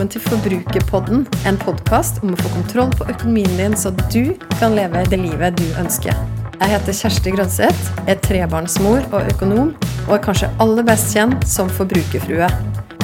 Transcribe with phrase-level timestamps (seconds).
[0.00, 4.72] velkommen til Forbrukerpodden, en podkast om å få kontroll på økonomien din, så du kan
[4.72, 6.16] leve det livet du ønsker.
[6.54, 9.74] Jeg heter Kjersti Grønseth, er trebarnsmor og økonom,
[10.06, 12.48] og er kanskje aller best kjent som forbrukerfrue.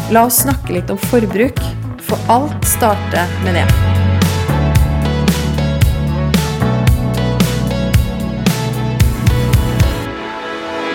[0.08, 1.60] La oss snakke litt om forbruk,
[2.00, 3.68] for alt starter med det.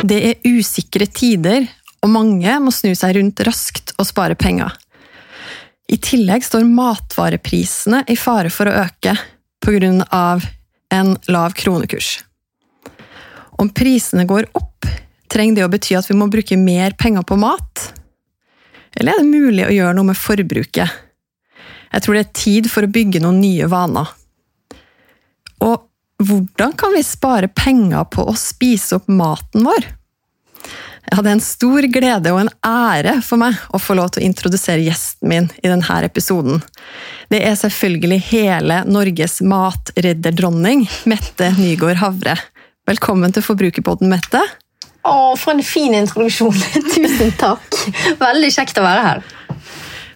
[0.10, 1.70] Det er usikre tider,
[2.02, 4.81] og mange må snu seg rundt raskt og spare penger.
[5.92, 9.18] I tillegg står matvareprisene i fare for å øke
[9.62, 10.42] pga.
[10.92, 12.24] en lav kronekurs.
[13.60, 14.88] Om prisene går opp,
[15.28, 17.94] trenger det å bety at vi må bruke mer penger på mat?
[18.96, 20.90] Eller er det mulig å gjøre noe med forbruket?
[21.92, 24.08] Jeg tror det er tid for å bygge noen nye vaner.
[25.62, 25.88] Og
[26.24, 29.88] hvordan kan vi spare penger på å spise opp maten vår?
[31.10, 34.22] Ja, det er en stor glede og en ære for meg å få lov til
[34.22, 36.62] å introdusere gjesten min i denne episoden.
[37.32, 42.38] Det er selvfølgelig hele Norges matredderdronning, Mette Nygaard Havre.
[42.88, 44.44] Velkommen til Forbrukerpodden, Mette.
[45.02, 46.54] Å, for en fin introduksjon.
[46.94, 47.82] Tusen takk.
[48.22, 49.24] Veldig kjekt å være her.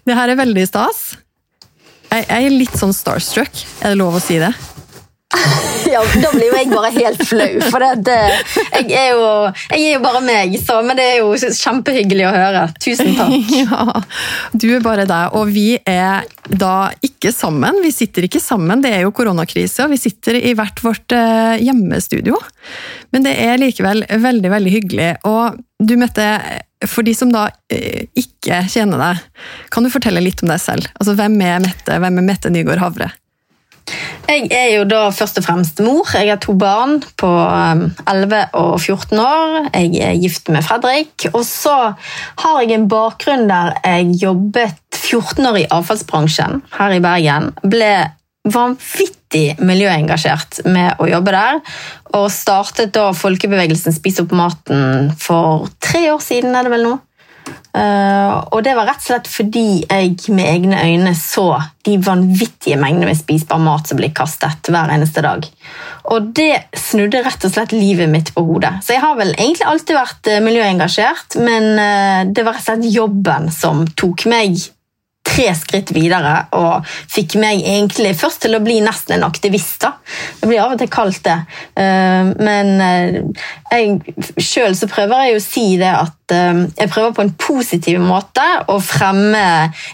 [0.06, 1.06] Det her er veldig stas.
[2.13, 4.53] Jeg er litt sånn starstruck, er det lov å si det?
[5.91, 8.17] Ja, Da blir jo jeg bare helt flau, for det, det,
[8.73, 9.25] jeg, er jo,
[9.71, 10.55] jeg, er jo, bare meg.
[10.61, 12.65] Så, men det er jo kjempehyggelig å høre.
[12.83, 13.33] Tusen takk.
[13.65, 14.01] Ja,
[14.53, 17.81] Du er bare deg, og vi er da ikke sammen.
[17.83, 21.57] Vi sitter ikke sammen, det er jo koronakrise, og vi sitter i hvert vårt eh,
[21.65, 22.39] hjemmestudio.
[23.15, 25.11] Men det er likevel veldig, veldig hyggelig.
[25.29, 26.25] Og du Mette,
[26.89, 30.89] for de som da eh, ikke kjenner deg, kan du fortelle litt om deg selv?
[30.99, 32.01] Altså, Hvem er Mette?
[32.01, 33.11] Hvem er Mette Nygaard Havre?
[34.25, 36.09] Jeg er jo da først og fremst mor.
[36.18, 39.69] Jeg har to barn på 11 um, og 14 år.
[39.75, 41.28] Jeg er gift med Fredrik.
[41.34, 41.75] Og så
[42.41, 47.51] har jeg en bakgrunn der jeg jobbet 14 år i avfallsbransjen her i Bergen.
[47.62, 47.94] Ble
[48.45, 51.62] vanvittig miljøengasjert med å jobbe der.
[52.18, 56.95] Og startet da folkebevegelsen Spis opp maten for tre år siden, er det vel nå.
[57.75, 62.78] Uh, og det var rett og slett fordi jeg med egne øyne så de vanvittige
[62.80, 65.44] mengdene med spisbar mat som blir kastet hver eneste dag.
[66.16, 68.78] Og det snudde rett og slett livet mitt på hodet.
[68.86, 72.72] Så jeg har vel egentlig alltid vært uh, miljøengasjert, men uh, det var rett og
[72.72, 74.56] slett jobben som tok meg
[75.35, 79.81] tre skritt videre og fikk meg egentlig først til å bli nesten en aktivist.
[79.84, 79.94] da.
[80.40, 81.38] Det blir av og til kalt det.
[81.81, 87.25] Eh, men eh, sjøl så prøver jeg å si det at eh, jeg prøver på
[87.25, 89.45] en positiv måte å fremme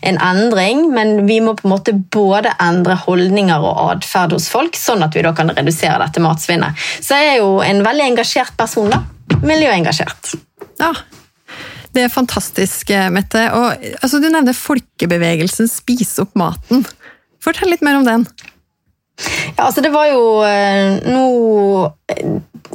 [0.01, 4.78] en endring, men vi må på en måte både endre holdninger og atferd hos folk,
[4.78, 6.78] sånn at vi da kan redusere dette matsvinnet.
[7.01, 8.91] Så jeg er jo en veldig engasjert person.
[8.91, 9.03] da.
[9.41, 10.35] Miljøengasjert.
[10.81, 10.91] Ja,
[11.96, 13.44] det er fantastisk, eh, Mette.
[13.57, 16.85] Og, altså, du nevner folkebevegelsen Spis opp maten.
[17.41, 18.28] Fortell litt mer om den.
[19.57, 21.25] Ja, altså Det var jo eh, nå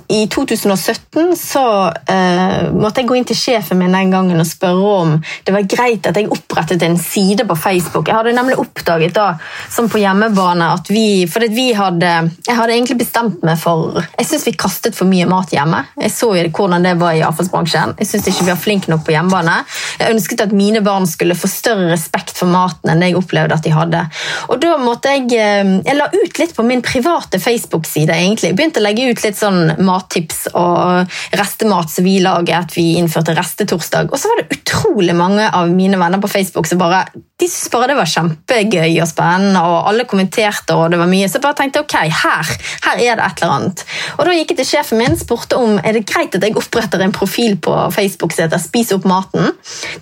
[0.08, 4.90] i 2017 så uh, måtte jeg gå inn til sjefen min den gangen og spørre
[5.00, 5.14] om
[5.46, 8.08] det var greit at jeg opprettet en side på Facebook.
[8.08, 9.32] Jeg hadde nemlig oppdaget da,
[9.72, 12.10] som på hjemmebane at vi For vi hadde
[12.46, 15.82] Jeg hadde egentlig bestemt meg for Jeg syns vi kastet for mye mat hjemme.
[16.00, 17.96] Jeg så jo hvordan det var i avfallsbransjen.
[17.98, 19.56] Jeg syns ikke vi var flinke nok på hjemmebane.
[20.00, 23.58] Jeg ønsket at mine barn skulle få større respekt for maten enn det jeg opplevde
[23.58, 24.04] at de hadde.
[24.52, 28.54] Og da måtte jeg uh, Jeg la ut litt på min private Facebook-side, egentlig.
[28.56, 32.76] Begynte å legge ut litt sånn mattips og restemat som vi laget.
[32.76, 34.12] Vi innførte restetorsdag.
[34.12, 37.69] Og så var det utrolig mange av mine venner på Facebook som bare de syntes
[37.69, 41.26] bare det var kjempegøy og spennende, og alle kommenterte, og det var mye.
[41.28, 42.52] Så jeg bare tenkte ok, her,
[42.86, 43.82] her er det et eller annet.
[44.16, 47.04] Og da gikk jeg til sjefen min spurte om er det greit at jeg oppretter
[47.04, 49.52] en profil på Facebook som heter Spis opp maten.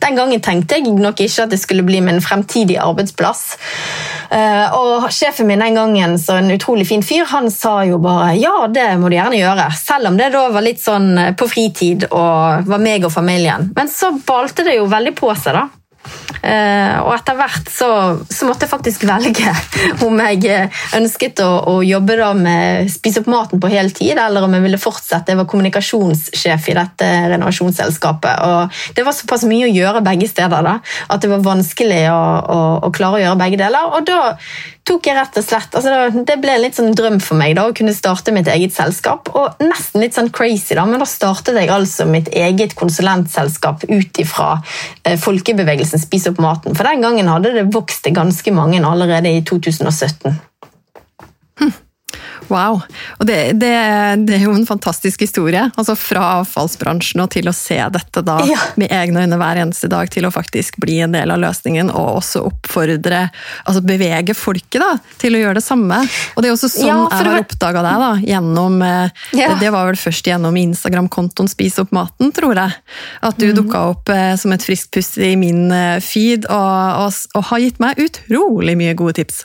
[0.04, 3.42] Den gangen tenkte jeg nok ikke at det skulle bli min fremtidige arbeidsplass.
[4.30, 8.34] Eh, og sjefen min den gangen, så en utrolig fin fyr, han sa jo bare
[8.40, 9.68] ja, det må du gjerne gjøre.
[9.78, 13.70] Selv om det da var litt sånn eh, på fritid og var meg og familien.
[13.76, 15.68] Men så balte det jo veldig på seg, da.
[16.44, 17.86] Uh, og etter hvert så,
[18.28, 19.52] så, måtte jeg faktisk velge
[20.04, 24.44] om jeg eh, ønsket å, å jobbe da med spise opp maten på heltid, eller
[24.44, 25.32] om jeg ville fortsette.
[25.32, 28.44] Jeg var kommunikasjonssjef i dette renovasjonsselskapet.
[28.44, 30.76] og Det var såpass mye å gjøre begge steder da,
[31.08, 33.96] at det var vanskelig å, å, å klare å gjøre begge deler.
[33.96, 34.20] Og da
[34.84, 37.76] tok jeg rett og slett altså Det ble litt sånn drøm for meg da, å
[37.76, 39.30] kunne starte mitt eget selskap.
[39.32, 44.22] Og nesten litt sånn crazy, da, men da startet jeg altså mitt eget konsulentselskap ut
[44.22, 44.50] ifra
[45.04, 46.76] eh, folkebevegelsen Spis opp maten.
[46.76, 50.34] For den gangen hadde det vokst til ganske mange allerede i 2017.
[52.54, 52.80] Wow.
[53.18, 53.72] Og det, det,
[54.28, 55.64] det, er jo en fantastisk historie.
[55.74, 58.60] Altså Fra avfallsbransjen og til å se dette da ja.
[58.80, 62.20] med egne øyne hver eneste dag, til å faktisk bli en del av løsningen og
[62.20, 63.26] også oppfordre,
[63.64, 66.00] altså bevege folket da, til å gjøre det samme.
[66.34, 68.04] Og det er også sånn ja, jeg har oppdaga deg.
[68.04, 69.52] da, gjennom, eh, ja.
[69.60, 72.78] Det var vel først gjennom Instagram-kontoen Spis opp maten, tror jeg.
[73.24, 73.54] At du mm.
[73.58, 77.66] dukka opp eh, som et friskt pust i min eh, feed og, og, og har
[77.66, 79.44] gitt meg utrolig mye gode tips.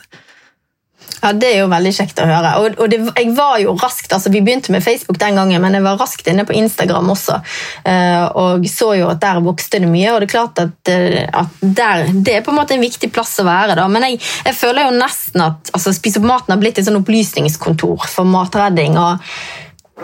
[1.20, 2.52] Ja, Det er jo veldig kjekt å høre.
[2.60, 5.76] Og, og det, jeg var jo raskt, altså Vi begynte med Facebook den gangen, men
[5.76, 7.40] jeg var raskt inne på Instagram også.
[7.84, 10.12] Uh, og så jo at der vokste det mye.
[10.14, 13.12] og det er klart at, uh, at der, det er på en måte en viktig
[13.12, 13.76] plass å være.
[13.78, 16.88] da, Men jeg, jeg føler jo nesten at altså, Spis opp maten har blitt et
[16.88, 18.96] sånn opplysningskontor for matredding.
[19.00, 19.20] og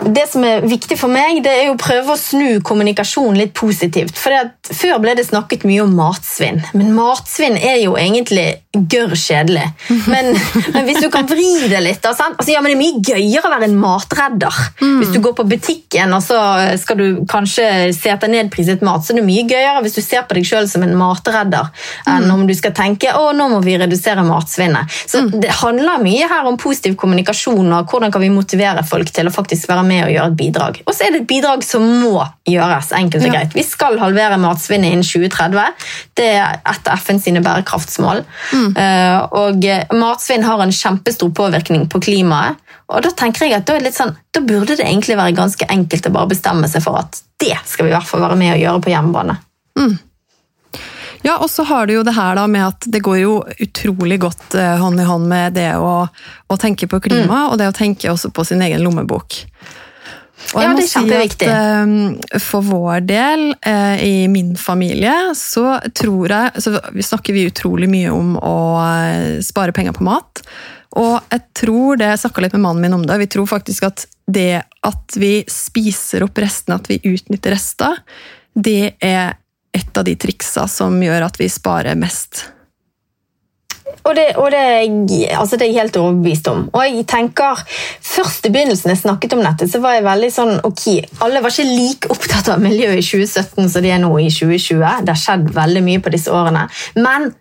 [0.05, 4.17] det som er viktig for meg, det er å prøve å snu kommunikasjon litt positivt.
[4.17, 4.33] For
[4.67, 8.47] Før ble det snakket mye om matsvinn, men matsvinn er jo egentlig
[8.91, 9.63] gørr kjedelig.
[10.11, 10.33] Men,
[10.73, 13.47] men, hvis du kan vri det litt da, altså, ja, men Det er mye gøyere
[13.47, 14.59] å være en matredder.
[14.81, 14.97] Mm.
[15.01, 16.37] Hvis du går på butikken og så
[16.79, 20.27] skal du kanskje se etter nedpriset mat, så er det mye gøyere hvis du ser
[20.27, 21.71] på deg sjøl som en matredder,
[22.05, 22.33] enn mm.
[22.35, 24.99] om du skal tenke å, nå må vi redusere matsvinnet.
[25.07, 25.31] Så mm.
[25.41, 29.33] Det handler mye her om positiv kommunikasjon og hvordan kan vi motivere folk til å
[29.33, 30.79] faktisk være med og gjøre et bidrag.
[30.85, 33.55] Og så er det et bidrag som må gjøres, enkelt og greit.
[33.57, 35.89] Vi skal halvere matsvinnet innen 2030.
[36.17, 38.23] Det er et av FNs bærekraftsmål.
[38.53, 38.69] Mm.
[38.77, 39.67] Uh, og
[39.97, 42.61] matsvinn har en kjempestor påvirkning på klimaet.
[42.87, 46.13] Og Da tenker jeg at da, sånn, da, burde det egentlig være ganske enkelt å
[46.15, 48.83] bare bestemme seg for at det skal vi i hvert fall være med å gjøre
[48.85, 49.35] på hjemmebane.
[49.77, 49.97] Mm.
[51.25, 53.33] Ja, og så har du jo det her da med at det går jo
[53.63, 57.49] utrolig godt uh, hånd i hånd med det å, å tenke på klima, mm.
[57.51, 59.41] og det å tenke også på sin egen lommebok.
[60.53, 65.79] Og jeg ja, må si at uh, For vår del, uh, i min familie, så
[65.97, 70.43] tror jeg så Vi snakker vi utrolig mye om å uh, spare penger på mat.
[70.97, 73.89] Og jeg tror det, jeg snakka litt med mannen min om det, vi tror faktisk
[73.89, 77.99] at det at vi spiser opp restene, at vi utnytter rester,
[78.55, 79.35] det er
[79.75, 82.45] et av de triksa som gjør at vi sparer mest.
[84.07, 84.61] Og, det, og det,
[85.35, 86.67] altså det, er jeg helt overbevist om.
[86.71, 87.59] Og jeg tenker,
[88.07, 90.85] Først i begynnelsen jeg snakket om dette, så var jeg veldig sånn ok,
[91.25, 95.03] Alle var ikke like opptatt av miljø i 2017 som de er nå i 2020.
[95.03, 96.67] Det har skjedd veldig mye på disse årene.
[96.97, 97.31] Men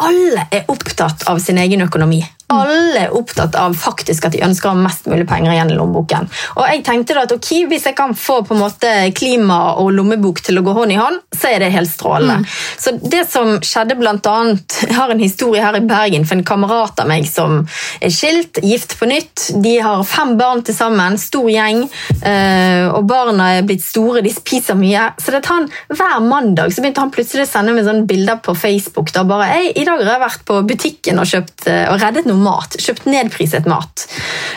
[0.00, 2.22] alle er opptatt av sin egen økonomi
[2.52, 5.78] alle er opptatt av faktisk at de ønsker å ha mest mulig penger igjen i
[5.78, 6.28] lommeboken.
[6.56, 9.92] Og jeg tenkte da at ok, Hvis jeg kan få på en måte klima og
[9.96, 12.42] lommebok til å gå hånd i hånd, så er det helt strålende.
[12.42, 12.46] Mm.
[12.84, 16.44] Så det som skjedde blant annet, Jeg har en historie her i Bergen for en
[16.44, 17.62] kamerat av meg som
[18.00, 19.48] er skilt, gift på nytt.
[19.62, 21.84] De har fem barn til sammen, stor gjeng,
[22.22, 25.08] eh, og barna er blitt store, de spiser mye.
[25.22, 28.54] Så det han, hver mandag så begynte han plutselig å sende meg sånne bilder på
[28.58, 29.12] Facebook.
[29.12, 32.28] da bare, ei, 'I dag har jeg vært på butikken og kjøpt eh, og reddet
[32.28, 32.76] noe mat.
[32.82, 34.06] Kjøpt nedpriset mat.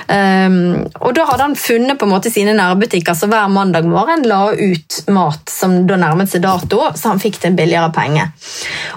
[0.06, 4.26] Um, og da hadde han funnet på en måte sine nærbutikker som hver mandag morgen
[4.30, 8.28] la ut mat som da nærmet seg dato, så han fikk til en billigere penge.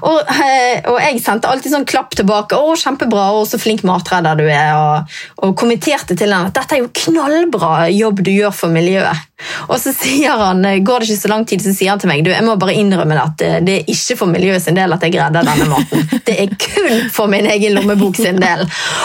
[0.02, 2.58] Og, eh, og, jeg sendte alltid sånn klapp tilbake.
[2.58, 6.76] 'Å, kjempebra, og så flink matredder du er', og, og kommenterte til han at 'dette
[6.76, 9.27] er jo knallbra jobb du gjør for miljøet'.
[9.68, 12.24] Og så sier han, går det ikke så lang tid, så sier han til meg
[12.26, 15.14] du, jeg må bare innrømme at det er ikke for miljøet sin del at jeg
[15.16, 16.04] redder denne maten.
[16.28, 18.64] Det er kun for min egen lommebok sin del.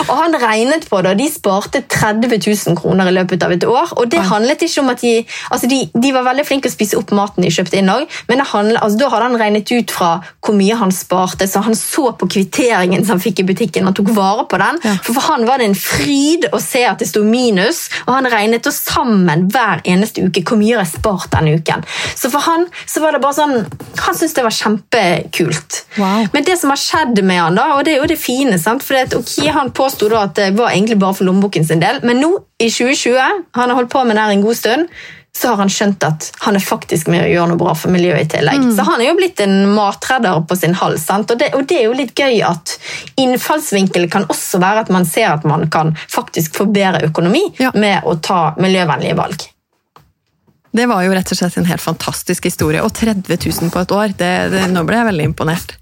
[0.10, 3.64] Og han regnet på det, og de sparte 30 000 kroner i løpet av et
[3.64, 3.94] år.
[4.02, 5.14] Og det handlet ikke om at de
[5.54, 8.44] altså de, de var veldig flinke å spise opp maten de kjøpte inn òg, men
[8.44, 10.12] handlet, altså da hadde han regnet ut fra
[10.44, 13.96] hvor mye han sparte, så han så på kvitteringen som han fikk i butikken, han
[13.96, 14.82] tok vare på den.
[15.06, 18.30] For for han var det en fryd å se at det sto minus, og han
[18.34, 20.23] regnet oss sammen hver eneste uke.
[20.32, 21.86] Hvor mye har jeg spart denne uken?
[22.16, 23.56] Så for han så var det bare sånn,
[24.04, 25.82] han syntes det var kjempekult.
[25.98, 26.30] Wow.
[26.36, 28.84] Men det som har skjedd med han da, og det er jo det fine, sant?
[28.84, 32.22] for det, okay, han påsto at det var egentlig bare for lommeboken sin del, men
[32.22, 34.90] nå, i 2020, han har holdt på med det her en god stund,
[35.38, 38.28] så har han skjønt at han er faktisk med å gjøre noe bra for miljøet
[38.28, 38.68] i tillegg.
[38.68, 38.74] Mm.
[38.78, 41.08] Så han er jo blitt en matredder på sin hals.
[41.10, 42.76] Og det, og det, er jo litt gøy at
[43.22, 47.74] innfallsvinkelen kan også være at man ser at man kan faktisk få bedre økonomi ja.
[47.74, 49.48] med å ta miljøvennlige valg.
[50.74, 52.82] Det var jo rett og slett en helt fantastisk historie.
[52.82, 55.76] Og 30 000 på et år, det, det, nå ble jeg veldig imponert.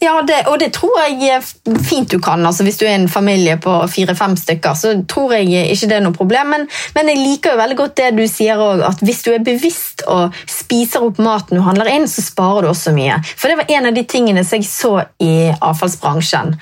[0.00, 1.42] Ja, det, og det tror jeg
[1.84, 2.40] fint du kan.
[2.46, 6.04] Altså, hvis du er en familie på fire-fem stykker, så tror jeg ikke det er
[6.06, 6.54] noe problem.
[6.54, 6.64] Men,
[6.96, 10.06] men jeg liker jo veldig godt det du sier òg, at hvis du er bevisst
[10.08, 13.20] og spiser opp maten du handler inn, så sparer du også mye.
[13.36, 16.56] For det var en av de tingene som jeg så i avfallsbransjen.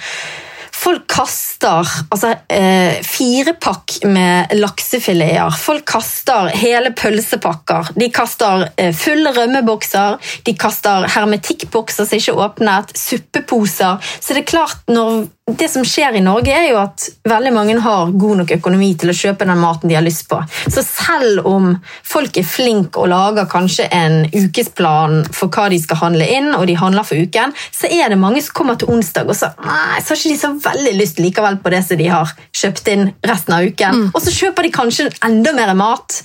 [0.79, 5.57] Folk kaster altså, eh, firepakk med laksefileter.
[5.59, 7.91] Folk kaster hele pølsepakker.
[7.99, 10.19] De kaster eh, fulle rømmebokser.
[10.47, 12.95] De kaster hermetikkbokser som ikke er åpnet.
[12.99, 13.99] Suppeposer.
[14.21, 17.77] Så det er klart, når det som skjer i Norge, er jo at veldig mange
[17.81, 20.41] har god nok økonomi til å kjøpe den maten de har lyst på.
[20.69, 21.71] Så selv om
[22.07, 26.67] folk er flinke og lager kanskje en ukesplan for hva de skal handle inn, og
[26.69, 30.03] de handler for uken, så er det mange som kommer til onsdag og så, nei,
[30.03, 33.11] så har ikke de så veldig lyst likevel på det som de har kjøpt inn
[33.27, 34.05] resten av uken.
[34.05, 34.13] Mm.
[34.13, 36.21] Og så kjøper de kanskje enda mer mat.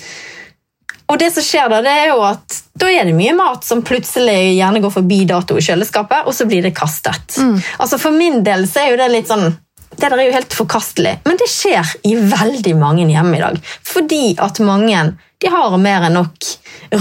[1.11, 3.83] Og det som skjer Da det er jo at da er det mye mat som
[3.85, 7.37] plutselig gjerne går forbi dato i kjøleskapet, og så blir det kastet.
[7.37, 7.59] Mm.
[7.83, 9.51] Altså For min del så er jo det litt sånn
[9.93, 13.59] det der er jo helt forkastelig, men det skjer i veldig mange hjem i dag.
[13.85, 15.03] Fordi at mange
[15.43, 16.47] de har mer enn nok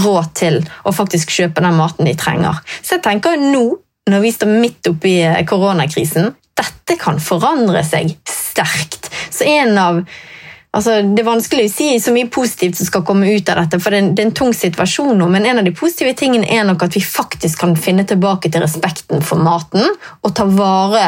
[0.03, 2.59] råd til å faktisk kjøpe den maten de trenger.
[2.83, 3.63] Så jeg tenker nå,
[4.09, 5.15] når vi står midt oppi
[5.47, 9.09] koronakrisen, dette kan forandre seg sterkt.
[9.31, 10.05] Så en av
[10.73, 13.77] Altså, det er vanskelig å si så mye positivt som skal komme ut av dette,
[13.77, 16.15] for det er, en, det er en tung situasjon nå, men en av de positive
[16.17, 20.47] tingene er nok at vi faktisk kan finne tilbake til respekten for maten og ta
[20.49, 21.03] vare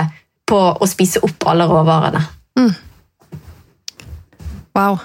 [0.45, 2.21] på å spise opp alle råvarene.
[2.61, 2.69] Mm.
[4.77, 4.99] Wow.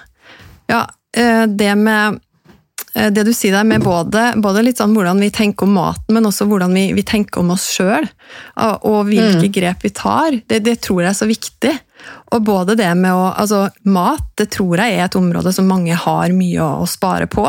[0.69, 0.83] Ja,
[1.17, 2.21] eh, det med eh,
[2.91, 6.27] det du sier der med både, både, litt sånn hvordan vi tenker om maten, men
[6.27, 8.09] også hvordan vi, vi tenker om oss sjøl,
[8.59, 9.53] og hvilke mm.
[9.55, 11.75] grep vi tar, det, det, tror jeg er så viktig.
[12.35, 15.95] Og både det med å Altså, mat, det tror jeg er et område som mange
[15.95, 17.47] har mye å, å spare på.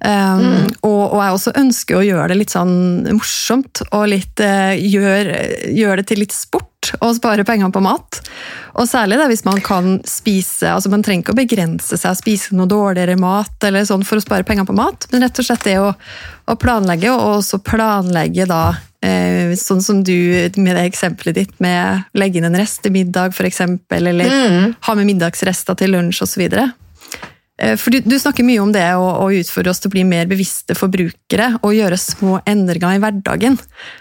[0.00, 0.68] Um, mm.
[0.88, 2.76] og, og, jeg også ønsker å gjøre det litt sånn
[3.18, 5.42] morsomt, og litt uh, gjøre
[5.76, 6.69] gjør det til litt sport
[7.00, 8.20] å spare penger på mat.
[8.80, 12.18] Og særlig det hvis man kan spise altså Man trenger ikke å begrense seg å
[12.18, 15.46] spise noe dårligere mat eller sånn for å spare penger på mat, men rett og
[15.46, 18.62] slett det å, å planlegge, og også planlegge da
[19.00, 20.12] Eh, sånn som du
[20.60, 23.62] med det eksempelet ditt med å legge inn en rest til middag, f.eks.,
[23.96, 24.74] eller mm.
[24.84, 26.42] ha med middagsrester til lunsj osv.
[27.60, 30.06] Eh, for du, du, snakker mye om det å, å, utfordre oss til å bli
[30.08, 33.58] mer bevisste forbrukere og gjøre små endringer i hverdagen.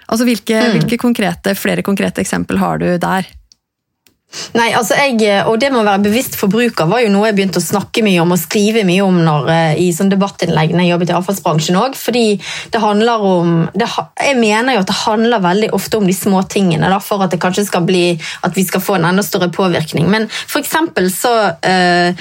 [0.07, 0.77] Altså, hvilke, mm.
[0.77, 3.27] hvilke konkrete, flere konkrete eksempel har du der?
[4.53, 7.57] Nei, altså jeg, og Det med å være bevisst forbruker var jo noe jeg begynte
[7.57, 10.91] å snakke mye om og skrive mye om når, eh, i sånn debattinnlegg når jeg
[10.93, 11.97] jobbet i avfallsbransjen òg.
[11.97, 12.25] Fordi
[12.69, 13.89] det handler om det,
[14.21, 17.33] Jeg mener jo at det handler veldig ofte om de små tingene da, for at
[17.33, 20.07] det kanskje skal bli at vi skal få en enda større påvirkning.
[20.07, 21.33] Men for eksempel så
[21.65, 22.13] øh,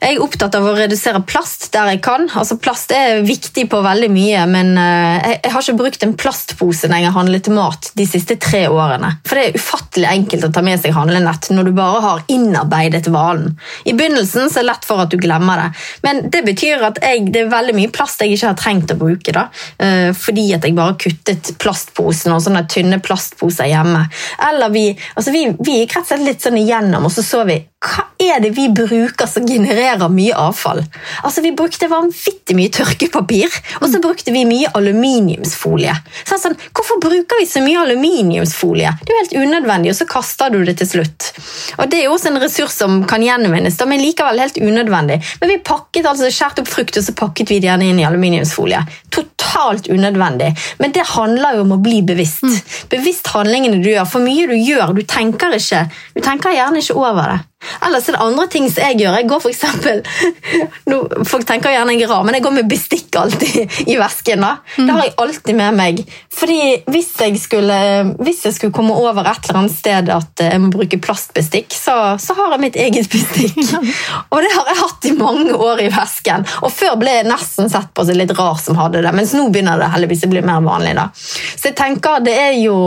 [0.00, 2.24] jeg er opptatt av å redusere plast der jeg kan.
[2.38, 6.88] Altså Plast er viktig på veldig mye, men eh, jeg har ikke brukt en plastpose
[6.88, 9.12] når jeg har handlet mat de siste tre årene.
[9.28, 13.10] For det er ufattelig enkelt å ta med seg handlenett når du bare har innarbeidet
[13.12, 13.58] valen.
[13.84, 15.68] I begynnelsen så er det lett for at du glemmer det,
[16.06, 18.98] men det betyr at jeg, det er veldig mye plast jeg ikke har trengt å
[19.00, 19.36] bruke.
[19.36, 19.48] da,
[19.84, 24.06] eh, Fordi at jeg bare kuttet plastposen og sånne tynne plastposer hjemme.
[24.48, 27.44] Eller vi, altså vi, vi gikk rett og slett litt sånn igjennom, og så så
[27.44, 30.82] vi hva er det vi bruker som genererer mye avfall?
[31.24, 35.94] Altså, Vi brukte vanvittig mye tørkepapir, og så brukte vi mye aluminiumsfolie.
[36.28, 38.92] Så sånn, Hvorfor bruker vi så mye aluminiumsfolie?
[39.00, 41.32] Det er jo helt unødvendig, og så kaster du det til slutt.
[41.78, 45.22] Og Det er jo også en ressurs som kan gjenvinnes, men likevel helt unødvendig.
[45.40, 48.04] Men vi pakket altså skjært opp frukt, og så pakket vi det gjerne inn i
[48.04, 48.84] aluminiumsfolie.
[49.08, 50.52] Totalt unødvendig.
[50.78, 52.44] Men det handler jo om å bli bevisst.
[52.44, 52.60] Mm.
[52.92, 54.04] Bevisst handlingene du gjør.
[54.04, 57.46] For mye du gjør, du tenker ikke, du tenker gjerne ikke over det.
[57.84, 59.16] Ellers er det andre ting som jeg gjør.
[59.20, 60.00] Jeg går for eksempel,
[60.90, 64.44] no, Folk tenker gjerne jeg er rar, men jeg går med bestikk alltid i vesken.
[64.44, 64.54] da.
[64.78, 64.86] Mm.
[64.86, 66.02] Det har jeg alltid med meg.
[66.40, 67.78] Fordi hvis jeg, skulle,
[68.24, 71.96] hvis jeg skulle komme over et eller annet sted at jeg må bruke plastbestikk, så,
[72.22, 73.58] så har jeg mitt eget bestikk.
[74.32, 76.46] Og det har jeg hatt i mange år i vesken.
[76.64, 79.50] Og før ble jeg nesten sett på som litt rar som hadde det, mens nå
[79.52, 80.96] begynner det heldigvis å bli mer vanlig.
[80.96, 81.10] da.
[81.12, 82.78] Så jeg tenker det er jo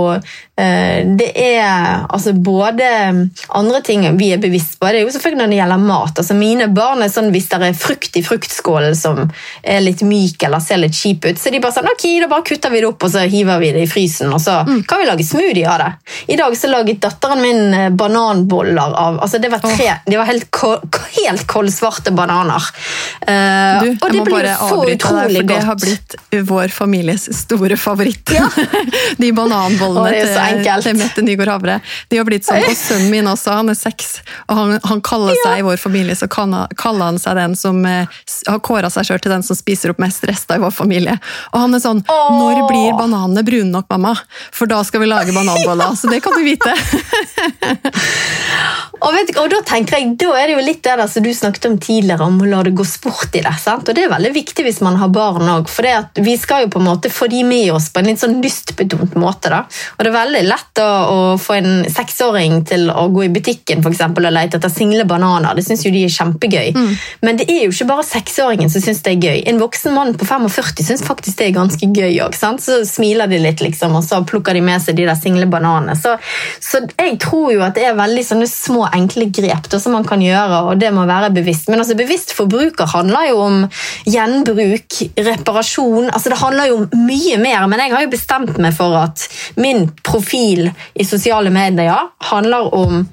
[0.53, 2.86] Eh, det er altså både
[3.58, 4.86] andre ting vi er bevisst på.
[4.86, 6.20] Det er jo selvfølgelig når det gjelder mat.
[6.22, 9.24] Altså Mine barn er sånn hvis det er frukt i fruktskålen som
[9.64, 12.46] er litt myk eller ser litt kjip ut, så de bare sånn ok, da bare
[12.46, 14.84] kutter vi det opp og så hiver vi det i frysen, og så mm.
[14.90, 15.90] kan vi lage smoothie av det.
[16.36, 20.06] I dag så laget datteren min eh, bananboller av altså Det var tre, oh.
[20.06, 20.62] de var helt,
[21.18, 22.70] helt koldsvarte bananer.
[23.24, 25.54] Uh, du, og det blir så utrolig godt.
[25.54, 26.18] Det har blitt
[26.54, 28.34] vår families store favoritt.
[28.36, 28.48] Ja.
[29.22, 30.88] de bananbollene til enkelt.
[30.88, 31.80] til Mette Nygaard Havre.
[32.10, 34.16] De har blitt sånn, og Sønnen min også, han er seks,
[34.48, 38.22] og han, han kaller seg i vår familie så kaller han seg den som eh,
[38.48, 41.18] har kåra seg sjøl til den som spiser opp mest rester i vår familie.
[41.54, 42.30] Og han er sånn Åh.
[42.38, 44.14] Når blir bananene brune nok, mamma?
[44.54, 45.96] For da skal vi lage bananboller.
[46.00, 46.72] Så det kan du vite.
[49.04, 51.32] og, vet, og, da tenker jeg, da er det jo litt det der som du
[51.36, 53.56] snakket om tidligere, om å la det gå sport i det.
[53.62, 53.88] sant?
[53.88, 55.84] Og det er veldig viktig hvis man har barn òg, for
[56.24, 59.14] vi skal jo på en måte få de med oss på en litt sånn lystbetont
[59.20, 59.54] måte.
[59.54, 59.64] da.
[59.98, 63.32] Og det er veldig veldig lett å, å få en seksåring til å gå i
[63.34, 65.56] butikken for eksempel, og lete etter single bananer.
[65.56, 66.74] Det syns jo de er kjempegøy.
[66.76, 66.92] Mm.
[67.26, 69.44] Men det er jo ikke bare seksåringen som syns det er gøy.
[69.52, 72.38] En voksen mann på 45 syns faktisk det er ganske gøy òg.
[72.64, 75.96] Så smiler de litt, liksom, og så plukker de med seg de der single bananene.
[76.00, 76.16] Så,
[76.64, 80.08] så jeg tror jo at det er veldig sånne små, enkle grep da, som man
[80.08, 81.70] kan gjøre, og det må være bevisst.
[81.72, 83.60] Men altså, bevisst forbruker handler jo om
[84.10, 88.76] gjenbruk, reparasjon altså Det handler jo om mye mer, men jeg har jo bestemt meg
[88.76, 89.24] for at
[89.60, 89.88] min
[90.24, 93.04] profil i sosiale medier handler om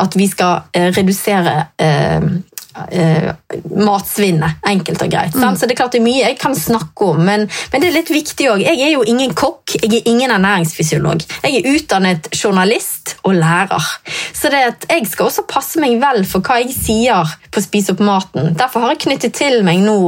[0.00, 1.66] at vi skal eh, redusere
[2.90, 3.30] eh,
[3.76, 4.60] matsvinnet.
[4.66, 5.36] Enkelt og greit.
[5.36, 5.58] sant?
[5.58, 7.96] Så det er klart det er mye jeg kan snakke om, men, men det er
[7.98, 8.64] litt viktig òg.
[8.64, 11.24] Jeg er jo ingen kokk, jeg er ingen ernæringsfysiolog.
[11.44, 13.90] Jeg er utdannet journalist og lærer.
[14.36, 17.88] Så det at jeg skal også passe meg vel for hva jeg sier på Spis
[17.92, 18.52] opp maten.
[18.58, 19.98] Derfor har jeg knyttet til meg nå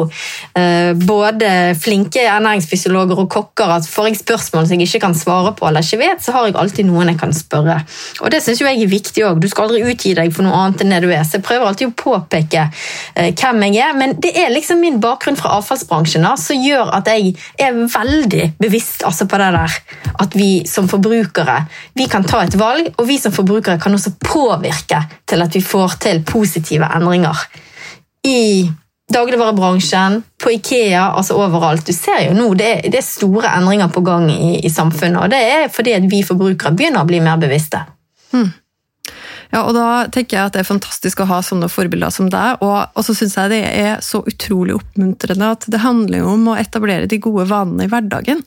[0.59, 5.55] eh, både flinke ernæringsfysiologer og kokker at får jeg spørsmål som jeg ikke kan svare
[5.57, 7.81] på eller ikke vet, så har jeg alltid noen jeg kan spørre.
[8.23, 9.41] Og det syns jeg er viktig òg.
[9.43, 11.25] Du skal aldri utgi deg for noe annet enn det du er.
[11.25, 14.99] Så jeg prøver alltid å påpeke eh, hvem jeg er, men det er liksom min
[15.03, 19.79] bakgrunn fra avfallsbransjen da, som gjør at jeg er veldig bevisst altså på det der
[20.25, 21.61] at vi som forbrukere
[21.99, 25.65] vi kan ta et valg, og vi som forbrukere kan også påvirke til at vi
[25.65, 27.47] får til positive endringer
[28.27, 28.69] i
[29.09, 31.87] dagligvarebransjen, på Ikea, altså overalt.
[31.87, 35.23] Du ser jo nå, det er, det er store endringer på gang i, i samfunnet,
[35.23, 37.87] og det er fordi at vi forbrukere begynner å bli mer bevisste.
[39.53, 42.61] Ja, og da tenker jeg at det er fantastisk å ha sånne forbilder som deg,
[42.65, 46.51] og, og så syns jeg det er så utrolig oppmuntrende at det handler jo om
[46.53, 48.43] å etablere de gode vanene i hverdagen.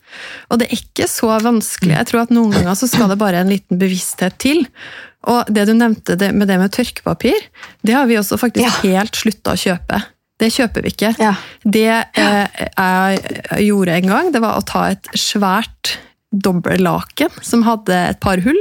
[0.53, 1.95] Og det er ikke så vanskelig.
[1.97, 4.61] Jeg tror at noen ganger så skal det bare en liten bevissthet til.
[5.31, 7.49] Og det du nevnte det, med det med tørkepapir,
[7.85, 8.93] det har vi også faktisk Ja.
[8.93, 10.03] helt slutta å kjøpe.
[10.41, 11.11] Det kjøper vi ikke.
[11.21, 11.33] Ja.
[11.61, 11.83] Det
[12.17, 15.97] eh, jeg gjorde en gang, det var å ta et svært
[16.31, 18.59] dobbeltlaken som hadde et par hull.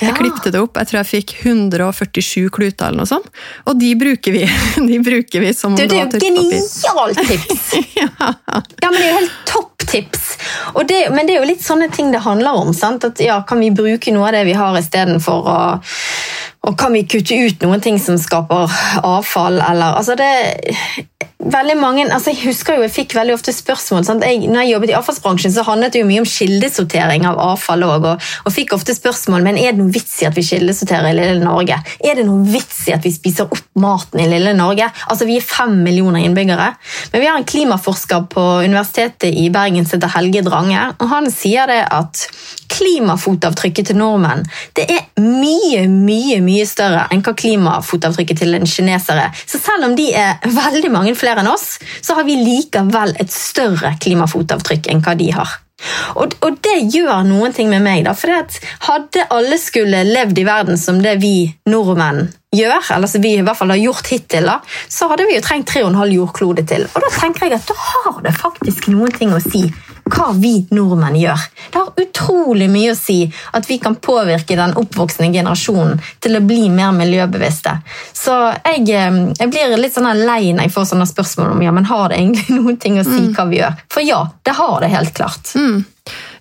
[0.00, 3.28] Jeg klipte klippte det opp, jeg tror jeg fikk 147 kluter eller noe sånt.
[3.70, 4.44] Og de bruker vi,
[4.90, 7.68] de bruker vi som Du, om det det er var jo genialt tips!
[8.02, 10.22] Ja, men Det er jo helt topp tips.
[10.88, 12.72] Det, men det er jo litt sånne ting det handler om.
[12.74, 13.04] sant?
[13.04, 15.58] At ja, Kan vi bruke noe av det vi har istedenfor å
[16.62, 18.70] og kan vi kutte ut noen ting som skaper
[19.02, 20.28] avfall, eller altså det,
[21.42, 24.04] veldig mange, altså Jeg husker jo jeg fikk veldig ofte spørsmål.
[24.06, 24.24] Sant?
[24.26, 27.84] Jeg, når jeg jobbet i avfallsbransjen, så handlet det jo mye om kildesortering av avfall
[27.86, 28.08] òg.
[28.12, 31.16] Og, og fikk ofte spørsmål men er det noe vits i at vi kildesorterer i
[31.18, 31.78] lille Norge.
[32.04, 34.88] Er det noe vits i at vi spiser opp maten i lille Norge?
[35.08, 36.72] Altså Vi er fem millioner innbyggere.
[37.12, 40.88] Men vi har en klimaforsker på Universitetet i Bergen som heter Helge Drange.
[40.98, 42.26] og Han sier det at
[42.72, 49.28] klimafotavtrykket til nordmenn det er mye, mye mye større enn hva klimafotavtrykket til en kinesere.
[49.46, 53.32] Så selv om de er veldig mange flere enn oss, så har vi likevel et
[53.32, 55.58] større klimafotavtrykk enn hva de har.
[56.14, 58.04] Og, og det gjør noen ting med meg.
[58.06, 58.30] da, for
[58.86, 63.42] Hadde alle skulle levd i verden som det vi nordmenn gjør, eller som vi i
[63.42, 66.86] hvert fall har gjort hittil, da, så hadde vi jo trengt 3,5 jordklode til.
[66.92, 69.64] Og da tenker jeg at da har det faktisk noen ting å si
[70.12, 71.44] hva vi nordmenn gjør.
[71.72, 73.18] Det har utrolig mye å si
[73.56, 77.78] at vi kan påvirke den oppvoksende generasjonen til å bli mer miljøbevisste.
[78.12, 81.72] Så jeg, eh, jeg blir litt sånn lei når jeg får sånne spørsmål om ja,
[81.72, 83.80] men har det egentlig noen ting å si hva vi gjør.
[83.92, 85.56] For ja, det har det helt klart.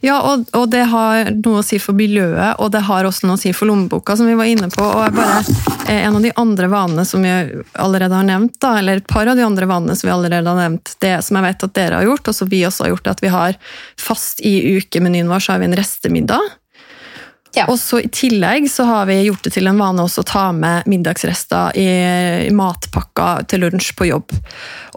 [0.02, 3.38] Ja, og, og det har noe å si for miljøet, og det har også noe
[3.38, 4.82] å si for lommeboka, som vi var inne på.
[4.82, 5.44] og bare,
[5.86, 7.34] eh, En av de andre vanene som vi
[7.78, 10.58] allerede har nevnt, da, eller et par av de andre vanene som vi allerede har
[10.58, 13.14] nevnt, det som jeg vet at dere har gjort, og som vi også har gjort,
[13.14, 13.62] at vi har
[14.02, 16.58] fast i ukemenyen vår så har vi en restemiddag.
[17.54, 17.66] Ja.
[17.68, 20.44] Og så I tillegg så har vi gjort det til en vane også å ta
[20.56, 21.88] med middagsrester i,
[22.48, 24.32] i matpakka til lunsj på jobb.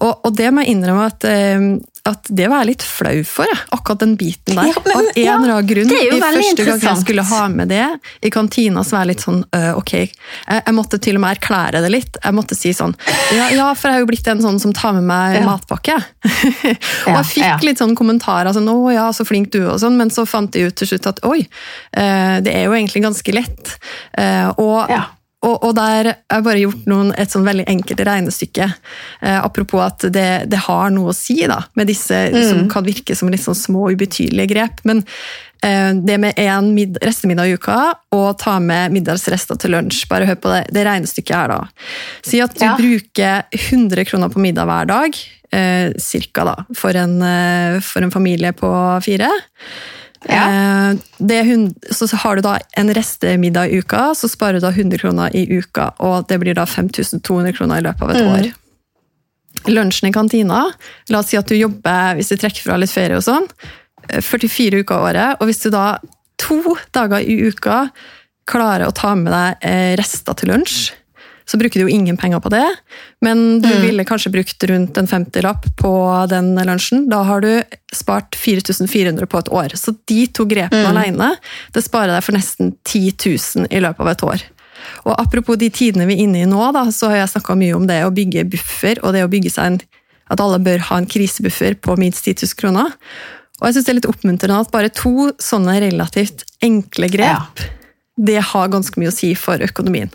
[0.00, 1.66] Og, og det må jeg innrømme at, eh,
[2.04, 4.66] at det var jeg litt flau for, jeg, akkurat den biten der.
[4.68, 5.88] Ja, men- Av en ja, eller annen grunn.
[5.88, 7.86] det er jo i første gang jeg skulle ha med det
[8.20, 9.92] i kantina, så var jeg litt sånn øh, ok.
[9.94, 12.20] Jeg, jeg måtte til og med erklære det litt.
[12.22, 12.92] Jeg måtte si sånn
[13.32, 15.46] ja, ja for jeg har jo blitt en sånn som tar med meg Ja.
[15.48, 15.96] matpakke.
[17.08, 19.96] og jeg fikk litt sånn kommentarer sånn å ja, så flink du er, og sånn,
[19.96, 21.40] men så fant jeg ut til slutt at oi,
[21.96, 23.78] eh, det er jo egentlig ganske lett.
[24.18, 24.90] Eh, og.
[25.44, 28.68] Og, og der har jeg bare gjort noen, et sånn veldig enkelt regnestykke.
[29.22, 33.16] Eh, apropos at det, det har noe å si da, med disse som kan virke
[33.18, 34.80] som litt sånn små, ubetydelige grep.
[34.88, 35.02] Men
[35.64, 37.78] eh, det med én mid restemiddag i uka
[38.16, 41.60] og ta med middagsrester til lunsj, bare hør på det, det regnestykket her da.
[42.24, 42.74] Si at du Ja.
[42.80, 45.18] bruker 100 kroner på middag hver dag,
[45.52, 48.70] eh, cirka da, for en, eh, for en familie på
[49.04, 49.28] fire.
[50.28, 50.44] Ja.
[50.90, 51.40] Eh, det
[51.92, 55.46] så har du da en restemiddag i uka, så sparer du da 100 kroner i
[55.58, 58.32] uka, og det blir da 5200 kroner i løpet av et Mm.
[58.32, 58.52] år.
[59.66, 60.72] Lunsjen i kantina,
[61.08, 63.46] la oss si at du jobber, hvis du trekker fra litt ferie og sånn,
[64.08, 65.98] eh, 44 uker i året, og hvis du da
[66.38, 67.90] to dager i uka
[68.46, 70.92] klarer å ta med deg eh, rester til lunsj,
[71.46, 72.64] så bruker du jo ingen penger på det.
[73.20, 73.82] Men du Mm.
[73.82, 75.92] ville kanskje brukt rundt en 50-lapp på
[76.28, 77.08] den lunsjen.
[77.10, 79.68] Da har du spart 4400 på et år.
[79.76, 80.96] Så de to grepene Mm.
[80.96, 81.36] alene,
[81.72, 84.42] det sparer deg for nesten 10 000 i løpet av et år.
[85.06, 87.74] Og apropos de tidene vi er inne i nå, da, så har jeg snakka mye
[87.76, 89.80] om det å bygge buffer, og det å bygge seg en
[90.30, 92.92] at alle bør ha en krisebuffer på minst 10 000 kroner.
[93.60, 97.60] Og jeg synes det er litt oppmuntrende at bare to sånne relativt enkle grep,
[98.18, 100.10] det har ganske mye å si for økonomien.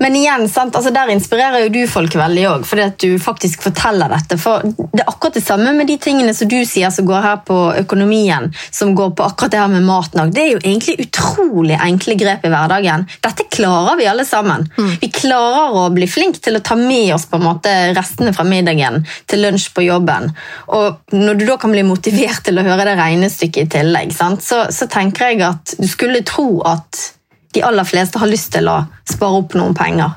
[0.00, 0.46] Men igjen?
[0.56, 4.38] Altså, der inspirerer jo du folk veldig òg, fordi at du faktisk forteller dette.
[4.40, 7.42] For det er akkurat det samme med de tingene som du sier som går her
[7.46, 10.32] på økonomien, som går på akkurat det her med maten òg.
[10.34, 13.06] Det er jo egentlig utrolig enkle grep i hverdagen.
[13.26, 14.66] Dette klarer vi alle sammen.
[15.00, 18.46] Vi klarer å bli flinke til å ta med oss på en måte restene fra
[18.48, 20.30] middagen til lunsj på jobben.
[20.76, 24.44] Og når du da kan bli motivert til å høre det regnestykket i tillegg, sant?
[24.44, 27.19] Så, så tenker jeg at du skulle tro at
[27.54, 28.76] de aller fleste har lyst til å
[29.10, 30.12] spare opp noen penger.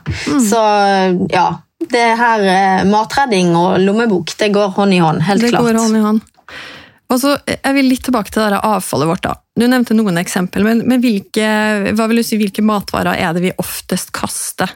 [0.49, 0.59] Så
[1.33, 1.47] ja,
[1.93, 5.65] det her eh, matredding og lommebok, det går hånd i hånd, helt Det klart.
[5.65, 6.21] går hånd i hånd.
[7.13, 9.21] Og så, Jeg vil litt tilbake til det der avfallet vårt.
[9.25, 9.33] da.
[9.59, 11.45] Du nevnte noen eksempel, men, men hvilke,
[11.93, 14.71] hva vil du si, hvilke matvarer er det vi oftest kaster?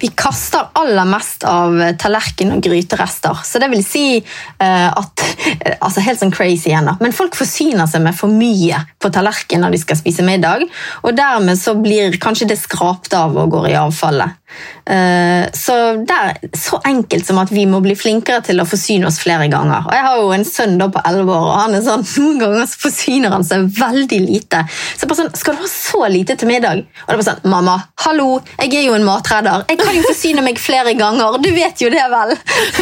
[0.00, 3.42] Vi kaster aller mest av tallerken- og gryterester.
[3.44, 5.26] Så det vil si eh, at
[5.80, 6.96] altså Helt sånn crazy igjen, da.
[7.00, 10.64] Men folk forsyner seg med for mye på tallerken når de skal spise middag.
[11.04, 14.39] Og dermed så blir kanskje det skrapt av og går i avfallet.
[14.90, 15.46] Eh,
[16.06, 19.46] det er så enkelt som at vi må bli flinkere til å forsyne oss flere
[19.52, 19.86] ganger.
[19.86, 22.40] Og Jeg har jo en sønn da på 11 år, og han er sånn, noen
[22.42, 24.64] ganger så forsyner han seg veldig lite.
[24.96, 26.84] Så bare sånn, Skal du ha så lite til middag?
[27.04, 29.66] Og det er bare sånn, Mamma, hallo, jeg er jo en matredder.
[29.70, 31.38] Jeg kan jo forsyne meg flere ganger.
[31.42, 32.34] Du vet jo det vel.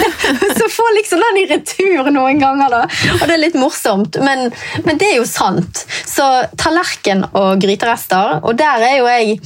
[0.58, 2.82] Så får liksom den i retur noen ganger, da.
[3.18, 4.48] Og det er litt morsomt, men,
[4.86, 5.84] men det er jo sant.
[6.08, 6.26] Så
[6.60, 9.38] tallerken og gryterester, og der er jo jeg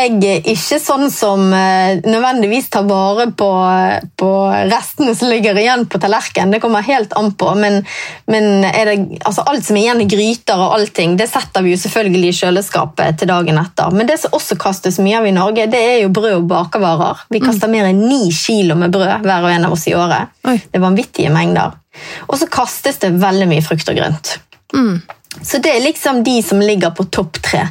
[0.00, 3.48] jeg er ikke sånn som eh, nødvendigvis tar vare på,
[4.18, 4.30] på
[4.70, 6.54] restene som ligger igjen på tallerkenen.
[6.54, 7.52] Det kommer helt an på.
[7.58, 7.80] Men,
[8.30, 11.80] men det, altså alt som er igjen i gryter, og allting, det setter vi jo
[11.84, 13.94] selvfølgelig i kjøleskapet til dagen etter.
[13.94, 17.24] Men det som også kastes mye av i Norge, det er jo brød og bakervarer.
[17.30, 20.36] Vi kaster mer enn ni kilo med brød hver og en av oss i året.
[20.48, 20.58] Oi.
[20.64, 21.76] Det er vanvittige mengder.
[22.28, 24.36] Og så kastes det veldig mye frukt og grønt.
[25.42, 27.66] Så det er liksom de som ligger på topp tre.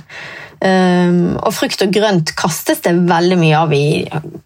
[0.60, 3.86] Um, og frukt og grønt kastes det veldig mye av i,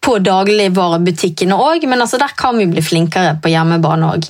[0.03, 4.29] på dagligvarebutikkene òg, men altså der kan vi bli flinkere på hjemmebane òg.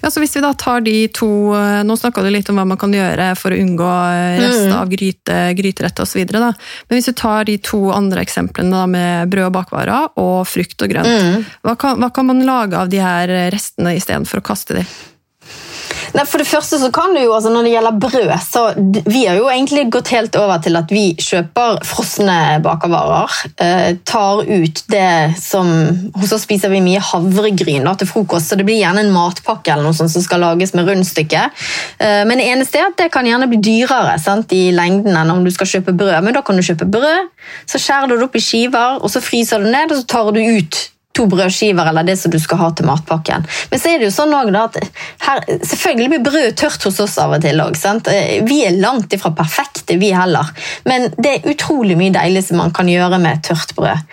[0.00, 2.64] Ja, så hvis vi da tar de to, eh, Nå snakka du litt om hva
[2.70, 3.88] man kan gjøre for å unngå
[4.38, 4.76] rester mm.
[4.78, 6.22] av gryte, gryterett osv.
[6.30, 10.86] Men hvis du tar de to andre eksemplene da, med brød og bakvarer og frukt
[10.86, 14.78] og grønt, hva, kan, hva kan man lage av de her restene istedenfor å kaste
[14.78, 14.86] de?
[16.14, 18.62] Nei, for det første så kan du jo, altså Når det gjelder brød, så
[19.06, 23.34] vi har jo egentlig gått helt over til at vi kjøper frosne bakervarer.
[23.62, 25.68] Eh, tar ut det som
[26.16, 29.72] Hos oss spiser vi mye havregryn da, til frokost, så det blir gjerne en matpakke
[29.72, 31.46] eller noe sånt som skal lages med rundstykke.
[31.98, 35.32] Eh, men det eneste er at det kan gjerne bli dyrere sant, i lengden enn
[35.32, 36.18] om du skal kjøpe brød.
[36.26, 37.32] Men da kan du kjøpe brød,
[37.66, 40.30] så skjærer du det opp i skiver, og så fryser du ned, og så tar
[40.34, 40.84] du ut
[41.16, 43.46] to brødskiver eller det som du skal ha til matpakken.
[43.70, 44.78] Men så er det jo sånn også da at
[45.26, 47.62] her, selvfølgelig blir brød tørt hos oss av og til.
[47.78, 48.08] Sant?
[48.12, 50.52] Eh, Vi er langt ifra perfekte, vi heller.
[50.84, 54.04] Men det er utrolig mye deilig som man kan gjøre med tørt brød.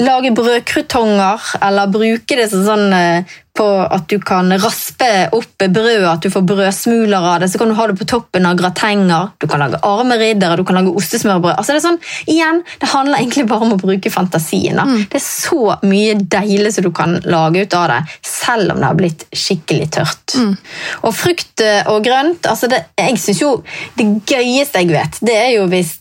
[0.00, 6.04] Lage brødkrutonger, eller bruke det som sånn eh, på at du kan raspe opp brød,
[6.08, 7.50] at du får brødsmuler av det.
[7.52, 9.32] Så kan du ha det på toppen av gratenger.
[9.42, 11.54] Du kan lage armeriddere, du kan lage ostesmørbrød.
[11.58, 12.00] Altså det er sånn,
[12.32, 14.80] igjen, det handler egentlig bare om å bruke fantasien.
[14.80, 14.86] Da.
[15.12, 18.88] Det er så mye deilig som du kan lage ut av det, selv om det
[18.88, 20.36] har blitt skikkelig tørt.
[21.02, 23.52] Og frukt eh, og grønt, altså det, jeg synes jo
[23.98, 25.92] det gøyeste jeg vet, det er jo hvis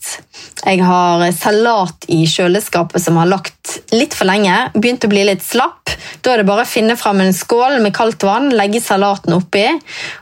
[0.62, 5.44] jeg har salat i kjøleskapet som har lagt litt for lenge, begynt å bli litt
[5.46, 5.92] slapp.
[6.22, 9.66] Da er det bare å finne fram en skål med kaldt vann, legge salaten oppi,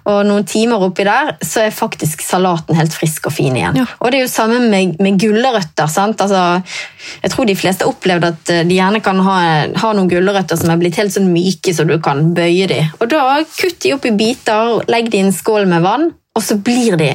[0.09, 3.81] og noen timer oppi der, så er faktisk salaten helt frisk og fin igjen.
[3.81, 3.87] Ja.
[3.99, 5.87] Og det er jo samme med, med gulrøtter.
[5.89, 6.43] Altså,
[7.23, 9.39] jeg tror de fleste har opplevd at eh, de gjerne kan ha,
[9.83, 12.81] ha noen gulrøtter som er blitt helt sånn myke, så du kan bøye de.
[12.99, 16.45] Og da kutt de opp i biter, legg de i en skål med vann, og
[16.45, 17.13] så blir de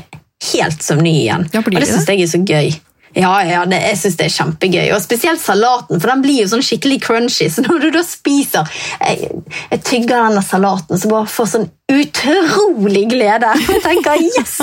[0.53, 1.49] helt som ny igjen.
[1.55, 2.75] Ja, og det de syns jeg er så gøy.
[3.14, 4.88] Ja, ja, det, jeg synes det er kjempegøy.
[4.94, 7.48] Og Spesielt salaten, for den blir jo sånn skikkelig crunchy.
[7.53, 9.31] Så når du da spiser Jeg,
[9.70, 13.53] jeg tygger denne salaten, så bare får sånn utrolig glede.
[13.68, 14.57] Jeg tenker yes!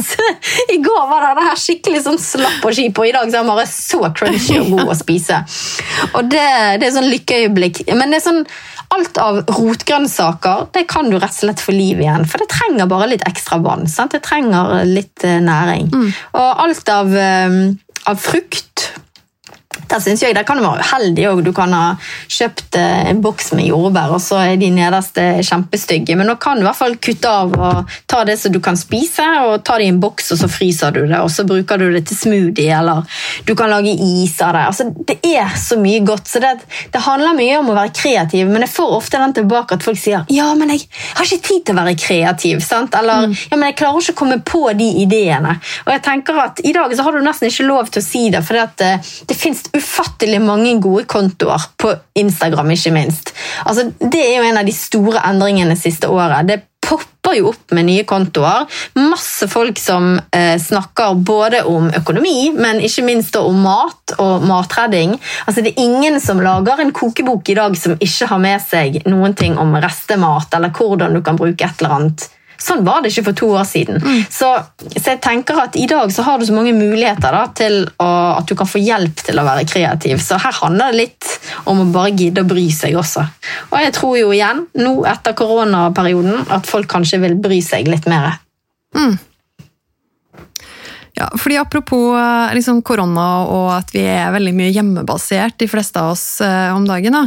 [0.74, 3.38] I går var det det her skikkelig sånn slapp og kjip, og i dag så
[3.38, 5.42] er den bare så crunchy og god å spise.
[6.18, 6.48] Og det,
[6.82, 7.86] det er sånn lykkeøyeblikk.
[7.94, 8.44] Men det er sånn
[8.92, 12.90] alt av rotgrønnsaker det kan du rett og slett få liv igjen, for det trenger
[12.92, 13.88] bare litt ekstra vann.
[13.88, 14.12] Sant?
[14.16, 15.88] Det trenger litt næring.
[15.92, 16.12] næring.
[16.34, 17.58] Og alt av, eh,
[18.04, 18.16] av
[19.92, 21.44] der synes jeg, der kan du være uheldig òg.
[21.46, 21.96] Du kan ha
[22.32, 26.16] kjøpt eh, en boks med jordbær, og så er de nederste kjempestygge.
[26.20, 28.80] Men nå kan du i hvert fall kutte av og ta det som du kan
[28.80, 31.82] spise, og ta det i en boks, og så fryser du det, og så bruker
[31.82, 33.04] du det til smoothie, eller
[33.48, 34.66] du kan lage is av det.
[34.72, 36.28] Altså, det er så mye godt.
[36.32, 36.54] så det,
[36.94, 40.00] det handler mye om å være kreativ, men jeg får ofte den tilbake at folk
[40.00, 40.86] sier ja, men jeg
[41.18, 42.62] har ikke tid til å være kreativ.
[42.64, 42.96] sant?
[42.98, 45.58] Eller ja, men jeg klarer ikke å komme på de ideene.
[45.86, 48.24] Og jeg tenker at I dag så har du nesten ikke lov til å si
[48.34, 48.92] det, for det,
[49.28, 53.34] det fins ufattelig mange gode kontoer på Instagram, ikke minst.
[53.66, 56.48] Altså, det er jo en av de store endringene siste året.
[56.48, 58.66] Det popper jo opp med nye kontoer.
[59.00, 65.16] Masse folk som eh, snakker både om økonomi, men ikke minst om mat og matredding.
[65.46, 69.02] Altså, det er ingen som lager en kokebok i dag som ikke har med seg
[69.10, 72.30] noen ting om restemat, eller hvordan du kan bruke et eller annet
[72.62, 73.98] Sånn var det ikke for to år siden.
[74.04, 74.20] Mm.
[74.30, 74.50] Så,
[74.84, 78.10] så, jeg tenker at i dag så har du så mange muligheter da, til å,
[78.38, 80.22] at du kan få hjelp til å være kreativ.
[80.22, 81.32] Så her handler det litt
[81.72, 83.26] om å bare gidde å bry seg også.
[83.72, 88.08] Og jeg tror jo igjen, nå etter koronaperioden, at folk kanskje vil bry seg litt
[88.12, 88.38] mer.
[88.98, 89.18] Mm.
[91.18, 96.02] Ja, fordi Apropos eh, liksom, korona og at vi er veldig mye hjemmebasert, de fleste
[96.02, 97.18] av oss eh, om dagen.
[97.18, 97.26] da.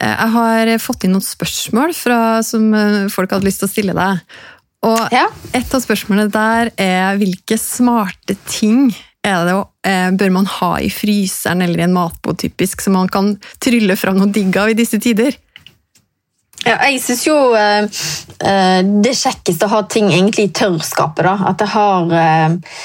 [0.00, 2.66] Eh, jeg har fått inn noen spørsmål fra, som
[3.12, 4.40] folk hadde lyst til å stille deg.
[4.84, 5.26] Og ja.
[5.56, 8.90] Et av spørsmålene der er hvilke smarte ting
[9.24, 9.56] er det,
[9.88, 13.96] eh, bør man ha i fryseren eller i en matbod typisk, så man kan trylle
[13.96, 15.32] fram noe digg av i disse tider?
[16.64, 17.84] Ja, jeg syns jo uh,
[18.40, 21.24] det er kjekkest å ha ting egentlig i tørrskapet.
[21.26, 21.34] da.
[21.50, 22.82] At det har uh,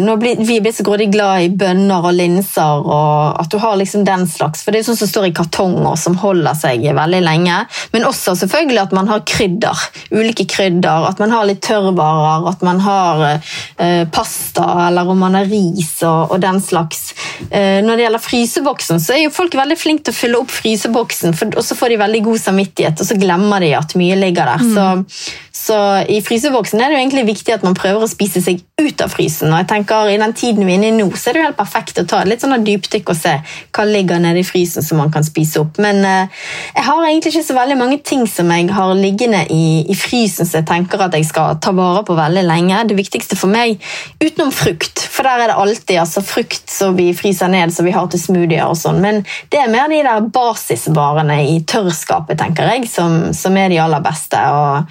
[0.00, 3.76] Nå blir vi blitt så grådig glad i bønner og linser, og at du har
[3.76, 4.62] liksom den slags.
[4.64, 7.58] For det er sånn som står i kartonger, som holder seg veldig lenge.
[7.92, 9.84] Men også selvfølgelig at man har krydder.
[10.16, 11.04] Ulike krydder.
[11.10, 12.48] At man har litt tørrvarer.
[12.48, 17.10] At man har uh, pasta, eller om man har ris og, og den slags.
[17.50, 21.34] Når det gjelder fryseboksen, så er jo folk veldig flinke til å fylle opp fryseboksen,
[21.50, 23.00] og så får de veldig god samvittighet.
[23.00, 24.64] og så glemmer de at mye ligger der.
[24.64, 24.74] Mm.
[24.74, 28.62] Så, så, i fryseboksen er det jo egentlig viktig at man prøver å spise seg
[28.80, 29.50] ut av frysen.
[29.50, 31.48] Og jeg tenker I den tiden vi er inne i nå, så er det jo
[31.48, 35.00] helt perfekt å ta litt sånn dypdykk og se hva ligger nede i frysen som
[35.02, 35.80] man kan spise opp.
[35.82, 39.64] Men eh, jeg har egentlig ikke så veldig mange ting som jeg har liggende i,
[39.90, 42.84] i frysen som jeg tenker at jeg skal ta vare på veldig lenge.
[42.90, 43.80] Det viktigste for meg,
[44.22, 47.90] utenom frukt, for der er det alltid altså, frukt som vi fryser ned som vi
[47.94, 52.66] har til smoothier og sånn, men det er mer de der basisvarene i tørrskapet, tenker
[52.74, 54.40] jeg, som, som er de aller beste.
[54.50, 54.90] og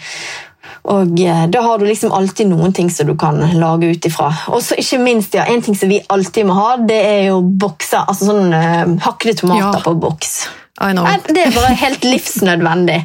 [0.83, 4.29] og eh, Da har du liksom alltid noen ting som du kan lage ut ifra.
[4.53, 7.41] Og så ikke minst, ja, En ting som vi alltid må ha, det er jo
[7.41, 8.05] bokser.
[8.07, 9.85] altså sånn uh, Hakkede tomater ja.
[9.85, 10.39] på boks.
[10.79, 12.99] Det er bare helt livsnødvendig.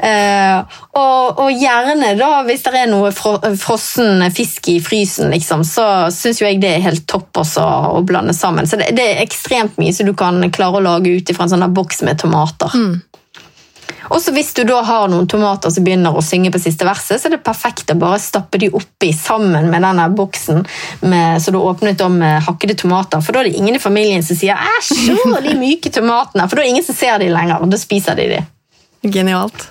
[0.00, 0.64] Uh,
[0.96, 6.08] og, og, gjerne, da, hvis det er noe fro frossen fisk i frysen, liksom, så
[6.14, 7.66] syns jeg det er helt topp også
[7.98, 8.66] å blande sammen.
[8.66, 11.52] Så det, det er ekstremt mye som du kan klare å lage ut ifra en
[11.52, 12.72] sånn boks med tomater.
[12.72, 12.96] Mm.
[14.14, 17.28] Også hvis du da har noen tomater som begynner å synge på siste verset, så
[17.28, 20.64] er det perfekt å bare stappe de oppi sammen med denne boksen
[21.04, 23.22] med, så du åpnet om hakkede tomater.
[23.24, 26.62] For da er det ingen i familien som sier 'æsj, de myke tomatene', for da
[26.62, 27.62] er det ingen som ser de lenger.
[27.62, 28.44] og Da spiser de de.
[29.04, 29.68] Genialt.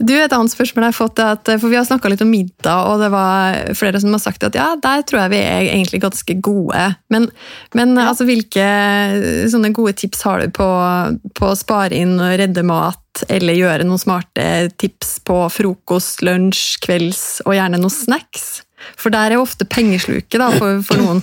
[0.00, 2.30] Du, Et annet spørsmål jeg har fått, er at, for Vi har snakka litt om
[2.32, 5.66] middag, og det var flere som har sagt at ja, der tror jeg vi er
[5.74, 6.86] egentlig ganske gode.
[7.12, 7.28] Men,
[7.76, 8.08] men ja.
[8.08, 8.64] altså, hvilke
[9.52, 10.70] sånne gode tips har du på,
[11.36, 16.80] på å spare inn og redde mat, eller gjøre noen smarte tips på frokost, lunsj,
[16.86, 18.62] kvelds og gjerne noen snacks?
[18.96, 21.20] For der er ofte pengesluket da, for, for noen.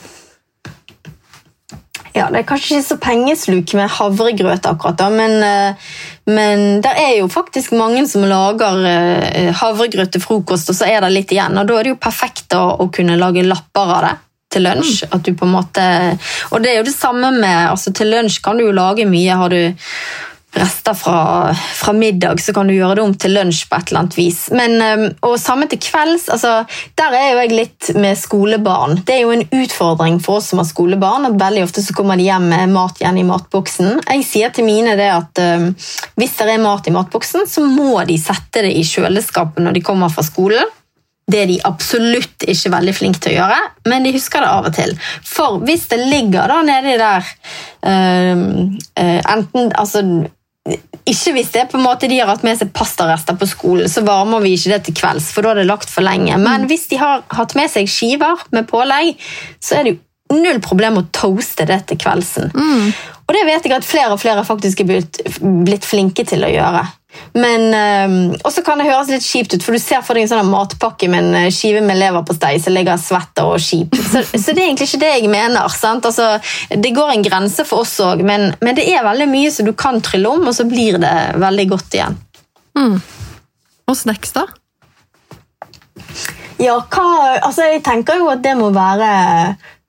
[2.18, 5.90] Ja, Det er kanskje ikke så pengesluk med havregrøt, akkurat, da, men, eh,
[6.34, 11.06] men det er jo faktisk mange som lager eh, havregrøt til frokost, og så er
[11.06, 11.58] det litt igjen.
[11.58, 14.16] og Da er det jo perfekt da, å kunne lage lapper av det
[14.50, 15.04] til lunsj.
[15.04, 15.14] Mm.
[15.16, 15.86] at du på en måte,
[16.52, 19.36] Og det er jo det samme med altså Til lunsj kan du jo lage mye.
[19.36, 19.76] Har du
[20.60, 24.04] rester fra, fra, middag, så kan du gjøre det om til lunsj på et eller
[24.04, 24.39] annet vis.
[24.56, 26.28] Men, ehm, og samme til kvelds.
[26.34, 26.54] Altså,
[27.00, 29.02] der er jo jeg litt med skolebarn.
[29.08, 31.30] Det er jo en utfordring for oss som har skolebarn.
[31.30, 34.02] at Veldig ofte så kommer de hjem med mat igjen i matboksen.
[34.08, 35.70] Jeg sier til mine det at um,
[36.17, 39.86] hvis det er mat i matboksen, så må de sette det i kjøleskapet når de
[39.86, 40.76] kommer fra skolen.
[41.28, 43.58] Det er de absolutt ikke veldig flinke til å gjøre,
[43.91, 44.93] men de husker det av og til.
[45.28, 47.28] For hvis det ligger da nedi der
[47.84, 48.46] uh,
[48.96, 50.06] uh, enten altså,
[51.08, 54.04] ikke hvis det på en måte de har hatt med seg pastarester på skolen, så
[54.08, 56.36] varmer vi ikke det til kvelds, for da er det lagt for lenge.
[56.36, 56.68] Men mm.
[56.72, 59.16] hvis de har hatt med seg skiver med pålegg,
[59.64, 60.04] så er det jo
[60.38, 62.52] null problem å toaste det til kveldsen.
[63.28, 66.52] Og det vet jeg at flere og flere faktisk er blitt, blitt flinke til å
[66.52, 66.84] gjøre.
[67.38, 70.26] Men, øh, Og så kan det høres litt kjipt ut, for du ser for deg
[70.26, 73.96] en sånn matpakke med en skive med leverpostei som ligger svetter og kjip.
[74.08, 75.68] Så, så det er egentlig ikke det jeg mener.
[75.74, 76.06] sant?
[76.08, 76.38] Altså,
[76.70, 79.74] det går en grense for oss òg, men, men det er veldig mye som du
[79.78, 82.18] kan trylle om, og så blir det veldig godt igjen.
[83.88, 84.46] Og snacks, da?
[86.58, 87.06] Ja, hva,
[87.46, 89.10] altså jeg tenker jo at det må være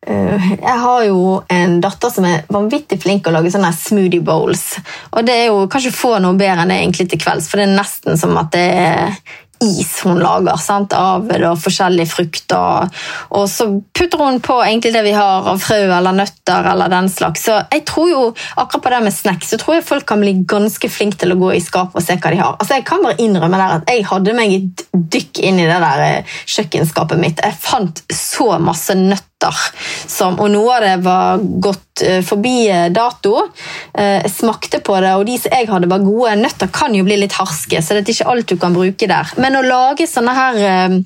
[0.07, 4.79] Jeg har jo en datter som er vanvittig flink til å lage sånne smoothie bowls.
[5.11, 7.67] Og det er jo kanskje få noe bedre enn det egentlig til kvelds, for det
[7.67, 9.19] er nesten som at det er
[9.61, 10.93] is hun lager sant?
[10.93, 12.89] av da, forskjellige frukter.
[13.35, 17.11] Og så putter hun på egentlig det vi har av frø eller nøtter eller den
[17.13, 17.47] slags.
[17.49, 18.23] Så jeg tror jo,
[18.57, 21.41] akkurat på det med snacks, så tror jeg folk kan bli ganske flinke til å
[21.41, 22.57] gå i skapet og se hva de har.
[22.57, 24.85] Altså Jeg kan bare innrømme der at jeg hadde meg et
[25.19, 27.43] dykk inn i det der eh, kjøkkenskapet mitt.
[27.43, 29.27] Jeg fant så masse nøtter.
[30.09, 33.37] Som, og noe av det var gått eh, forbi eh, dato.
[33.95, 36.35] Eh, Jeg smakte på det, og de som jeg hadde var gode.
[36.43, 39.31] Nøtter kan jo bli litt harske, så det er ikke alt du kan bruke der.
[39.39, 40.97] Men å lage sånne her eh,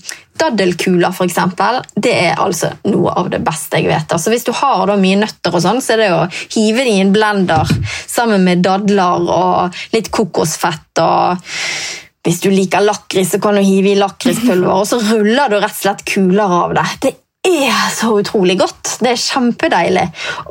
[0.41, 4.17] daddelkuler, eksempel, det er altså noe av det beste jeg vet.
[4.17, 6.23] Altså Hvis du har da mye nøtter, og sånn, så er det å
[6.57, 7.69] hive dem i en blender
[8.09, 11.05] sammen med dadler og litt kokosfett.
[11.05, 11.53] og
[12.23, 15.75] hvis du liker lakris, så kan du hive i lakrispulver, og så ruller du rett
[15.75, 16.85] og slett kuler av det.
[17.03, 17.11] Det
[17.47, 18.99] er så utrolig godt.
[19.03, 20.05] Det er kjempedeilig.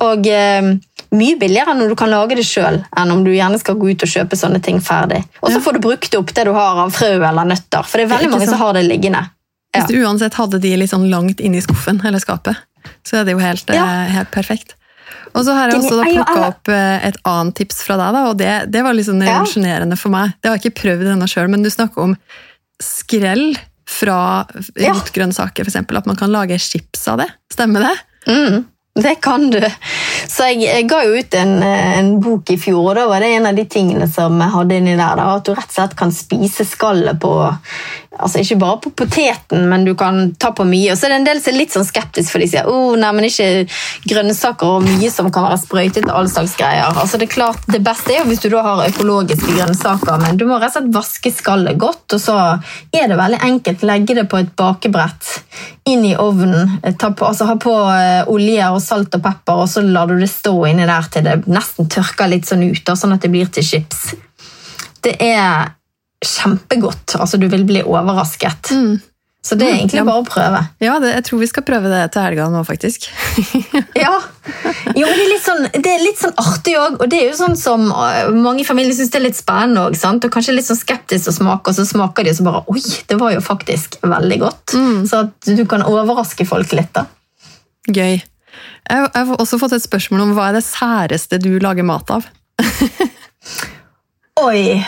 [0.03, 0.71] Og eh,
[1.15, 4.03] mye billigere når du kan lage det sjøl, enn om du gjerne skal gå ut
[4.05, 5.21] og kjøpe sånne ting ferdig.
[5.41, 8.07] Og så får du brukt opp det du har av frø eller nøtter, for det
[8.07, 8.57] er veldig Ikke mange sånn.
[8.57, 9.23] som har det liggende.
[9.71, 9.79] Ja.
[9.85, 12.59] Hvis du uansett hadde de litt sånn langt inni skuffen eller skapet,
[13.07, 13.85] så er det jo helt, Ja.
[14.03, 14.75] eh, helt perfekt.
[15.33, 18.37] Og så har jeg også plukka opp eh, et annet tips fra deg, da, og
[18.37, 19.37] det, det var litt sånn Ja.
[19.39, 20.33] revolusjonerende for meg.
[20.41, 22.17] Det har jeg ikke prøvd ennå sjøl, men du snakker om
[22.83, 23.55] skrell
[23.91, 24.19] fra
[24.79, 24.93] Ja.
[24.95, 25.81] rotgrønnsaker, f.eks.
[25.83, 27.27] At man kan lage chips av det.
[27.53, 27.95] Stemmer det?
[28.31, 28.63] Mm,
[29.01, 29.59] det kan du.
[30.27, 33.29] Så jeg, jeg ga jo ut en, en bok i fjor, og da var det
[33.37, 35.15] en av de tingene som jeg hadde inni der.
[35.19, 37.33] Da, at du rett og slett kan spise skallet på
[38.21, 40.91] altså Ikke bare på poteten, men du kan ta på mye.
[40.93, 42.95] Og så er det en del som er litt sånn skeptisk, for de sier oh,
[42.99, 43.49] nei, men ikke
[44.11, 46.89] grønnsaker og mye som kan være sprøytet og all slags greier.
[46.91, 50.39] Altså Det er klart, det beste er jo hvis du da har økologiske grønnsaker, men
[50.39, 52.37] du må rett og slett vaske skallet godt, og så
[52.93, 53.85] er det veldig enkelt.
[53.87, 55.31] Legge det på et bakebrett
[55.89, 56.77] inn i ovnen.
[57.01, 60.29] På, altså Ha på eh, olje og salt og pepper, og så lar du det
[60.31, 63.49] stå inni der til det nesten tørker litt sånn ut, da, sånn at det blir
[63.51, 64.11] til chips.
[65.01, 65.71] Det er
[66.25, 67.15] kjempegodt.
[67.19, 68.73] Altså, du vil bli overrasket.
[69.41, 70.59] Så det er egentlig bare å prøve.
[70.83, 73.09] Ja, det, jeg tror vi skal prøve det til helga nå, faktisk.
[73.97, 74.13] Ja.
[74.95, 76.99] Jo, det er litt sånn, det er litt sånn artig òg.
[77.01, 79.97] Og det er jo sånn som mange mange familier syns det er litt spennende òg.
[79.97, 82.81] Og kanskje litt sånn skeptisk til smake, og så smaker de og så bare Oi,
[83.09, 84.75] det var jo faktisk veldig godt.
[85.09, 87.07] Så at du kan overraske folk litt, da.
[87.89, 88.21] Gøy.
[88.21, 92.13] Jeg, jeg har også fått et spørsmål om hva er det særeste du lager mat
[92.13, 92.27] av?
[94.45, 94.81] Oi!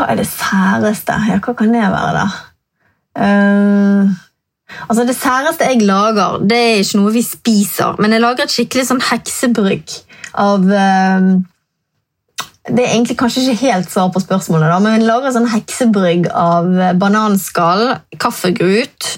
[0.00, 1.12] Hva er det særeste?
[1.28, 2.26] Ja, hva kan det være, da?
[3.20, 4.08] Uh,
[4.88, 8.54] altså Det særeste jeg lager, det er ikke noe vi spiser, men jeg lager et
[8.54, 9.96] skikkelig sånn heksebrygg
[10.40, 11.26] av uh,
[12.70, 16.30] Det er egentlig kanskje ikke helt svar på spørsmålet, da, men jeg lager sånn heksebrygg
[16.32, 17.84] av bananskall,
[18.16, 19.10] kaffegrut,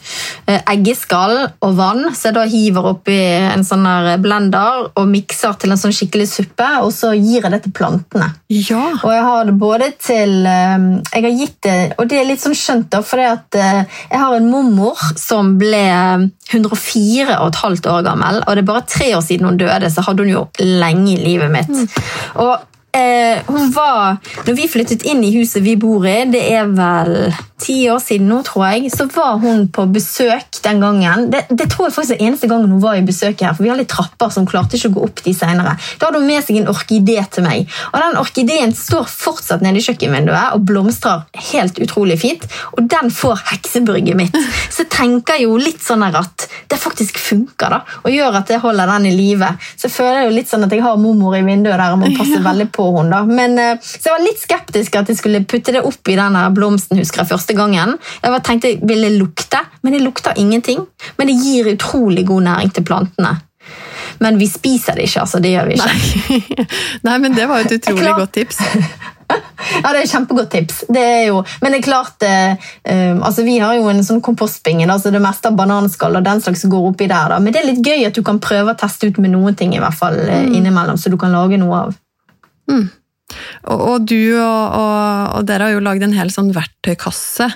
[0.46, 2.04] eggeskall og vann.
[2.16, 6.28] Så jeg da hiver oppi en sånn der blender og mikser til en sånn skikkelig
[6.30, 8.32] suppe, og så gir jeg det til plantene.
[8.52, 8.84] Ja!
[9.00, 12.42] Og jeg har det både til eh, Jeg har gitt det Og det er litt
[12.42, 15.82] sånn skjønt, da, for jeg har en mormor som ble
[16.52, 19.90] 104 og et halvt år gammel, og det er bare tre år siden hun døde,
[19.92, 21.98] så hadde hun jo lenge i livet mitt.
[22.42, 26.68] Og eh, hun var Når vi flyttet inn i huset vi bor i, det er
[26.72, 31.28] vel ti år siden nå, tror jeg, så var hun på besøk den gangen.
[31.30, 33.70] Det, det tror jeg faktisk er eneste gangen hun var i besøk her, for vi
[33.70, 35.76] har litt trapper som klarte ikke å gå opp de senere.
[36.00, 39.78] Da hadde hun med seg en orkidé til meg, og den orkideen står fortsatt nede
[39.78, 44.38] i kjøkkenvinduet og blomstrer helt utrolig fint, og den får heksebrygget mitt.
[44.66, 48.62] Så jeg tenker jo litt sånn at det faktisk funker, da, og gjør at jeg
[48.62, 49.52] holder den i live.
[49.76, 52.10] Så jeg føler jo litt sånn at jeg har mormor i vinduet der og må
[52.18, 53.10] passe veldig på henne.
[53.10, 53.22] da.
[53.28, 56.42] Men, eh, så jeg var litt skeptisk at jeg skulle putte det opp i denne
[56.56, 57.96] blomsten, husker jeg, første gangen.
[58.22, 60.84] Jeg var, tenkte jeg ville lukte, men det lukter ingenting.
[61.18, 63.38] Men det gir utrolig god næring til plantene.
[64.22, 65.40] Men vi spiser det ikke, altså.
[65.42, 65.88] Det gjør vi ikke.
[65.88, 66.66] Nei.
[67.08, 68.62] Nei, men det var et utrolig godt tips.
[69.32, 70.82] Ja, det er et kjempegodt tips.
[70.92, 74.20] Det er jo, men det er klart, eh, um, altså vi har jo en sånn
[74.24, 77.32] kompostbinge, altså det meste av bananskall og den slags går oppi der.
[77.32, 77.38] Da.
[77.40, 79.72] Men det er litt gøy at du kan prøve å teste ut med noen ting
[79.76, 80.52] i hvert fall mm.
[80.58, 81.96] innimellom, så du kan lage noe av.
[82.70, 87.48] Og, og du og, og, og dere har jo lagd en hel sånn verktøykasse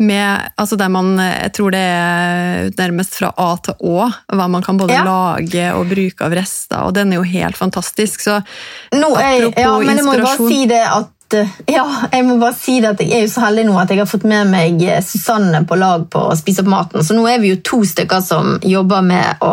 [0.00, 4.64] med, altså der man, jeg tror det er nærmest fra A til Å, hva man
[4.64, 5.02] kan både Ja.
[5.04, 8.24] lage og bruke av rester, og den er jo helt fantastisk.
[8.24, 8.46] Så er,
[8.96, 11.12] Apropos ja, men jeg må bare si det at
[11.70, 14.00] ja, jeg må bare si det at jeg er jo så heldig nå at jeg
[14.02, 17.04] har fått med meg eh, Susanne på lag på å spise opp maten.
[17.06, 19.52] Så nå er vi jo to stykker som jobber med å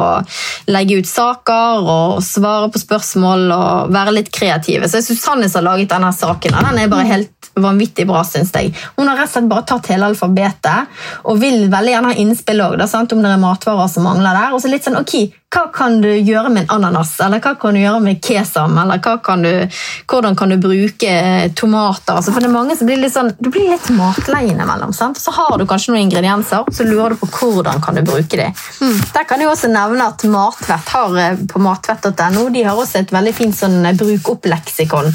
[0.72, 4.88] legge ut saker og svare på spørsmål og være litt kreative.
[4.88, 6.58] Så det er Susanne som har laget denne saken.
[6.68, 8.74] Den er bare helt vanvittig bra, syns jeg.
[8.98, 12.64] Hun har rett og slett bare tatt hele alfabetet og vil veldig gjerne ha innspill
[12.66, 14.54] òg, om det er matvarer som mangler der.
[14.54, 15.16] Og så litt sånn, ok,
[15.48, 19.00] hva kan du gjøre med en ananas, eller hva kan du gjøre med kesam, eller
[19.24, 19.52] kan du,
[20.12, 22.18] hvordan kan du bruke eh, tomater?
[22.18, 24.92] Altså, for det er mange som blir litt sånn, du blir litt matlei innimellom.
[24.92, 28.58] Så har du kanskje noen ingredienser, så lurer du på hvordan kan du bruke dem.
[29.16, 33.16] Der kan jeg også nevne at Matvett har eh, på matvett.no de har også et
[33.16, 35.08] veldig fint sånn eh, bruk opp-leksikon,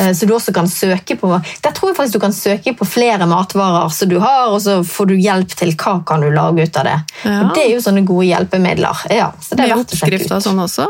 [0.00, 1.28] så du også kan søke på.
[1.62, 4.80] Der tror jeg faktisk du kan søke på flere matvarer som du har, og så
[4.86, 6.96] får du hjelp til hva kan du lage ut av det.
[7.28, 7.36] Ja.
[7.54, 9.04] Det er jo sånne gode hjelpemidler.
[9.12, 10.46] Ja, så det er med verdt å oppskrifter og ut.
[10.48, 10.88] sånn også.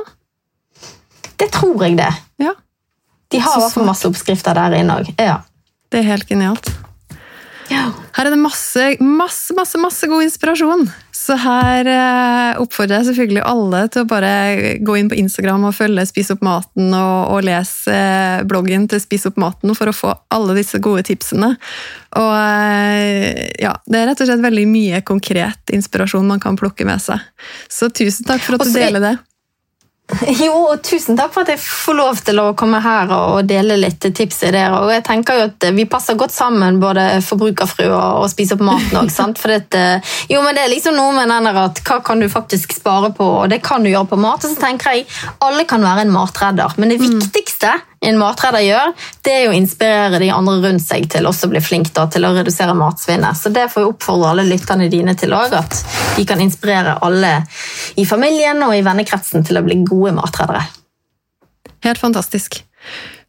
[1.41, 2.11] Det tror jeg det.
[2.43, 2.55] Ja,
[3.31, 5.13] De har i hvert fall masse oppskrifter der inne òg.
[5.19, 5.41] Ja.
[5.91, 6.71] det er helt genialt.
[7.71, 10.85] Her er det masse, masse, masse, masse god inspirasjon.
[11.15, 14.33] Så her eh, oppfordrer jeg selvfølgelig alle til å bare
[14.85, 19.01] gå inn på Instagram og følge Spis opp maten og, og lese eh, bloggen til
[19.01, 21.55] Spis opp maten for å få alle disse gode tipsene.
[22.21, 26.85] Og eh, ja, det er rett og slett veldig mye konkret inspirasjon man kan plukke
[26.89, 27.23] med seg.
[27.73, 29.15] Så tusen takk for at Også, du er- deler det.
[30.45, 33.79] Jo, og tusen takk for at jeg får lov til å komme her og dele
[33.81, 34.77] litt tips og ideer.
[34.77, 38.65] Og jeg tenker jo at vi passer godt sammen, både forbrukerfrue og, og spise opp
[38.67, 39.13] maten òg.
[39.75, 43.11] Eh, jo, men det er liksom noe med den at hva kan du faktisk spare
[43.17, 44.45] på, og det kan du gjøre på mat.
[44.45, 45.07] Og så tenker jeg
[45.45, 47.73] alle kan være en matredder, men det viktigste
[48.09, 48.93] en matreder gjør,
[49.27, 52.27] det er å inspirere de andre rundt seg til også å bli flink da, til
[52.27, 53.39] å redusere matsvinnet.
[53.39, 55.81] Så det får jeg oppfordre alle lytterne dine til òg, at
[56.19, 57.35] de kan inspirere alle
[58.01, 60.67] i familien og i vennekretsen til å bli gode matredere.
[61.85, 62.63] Helt fantastisk.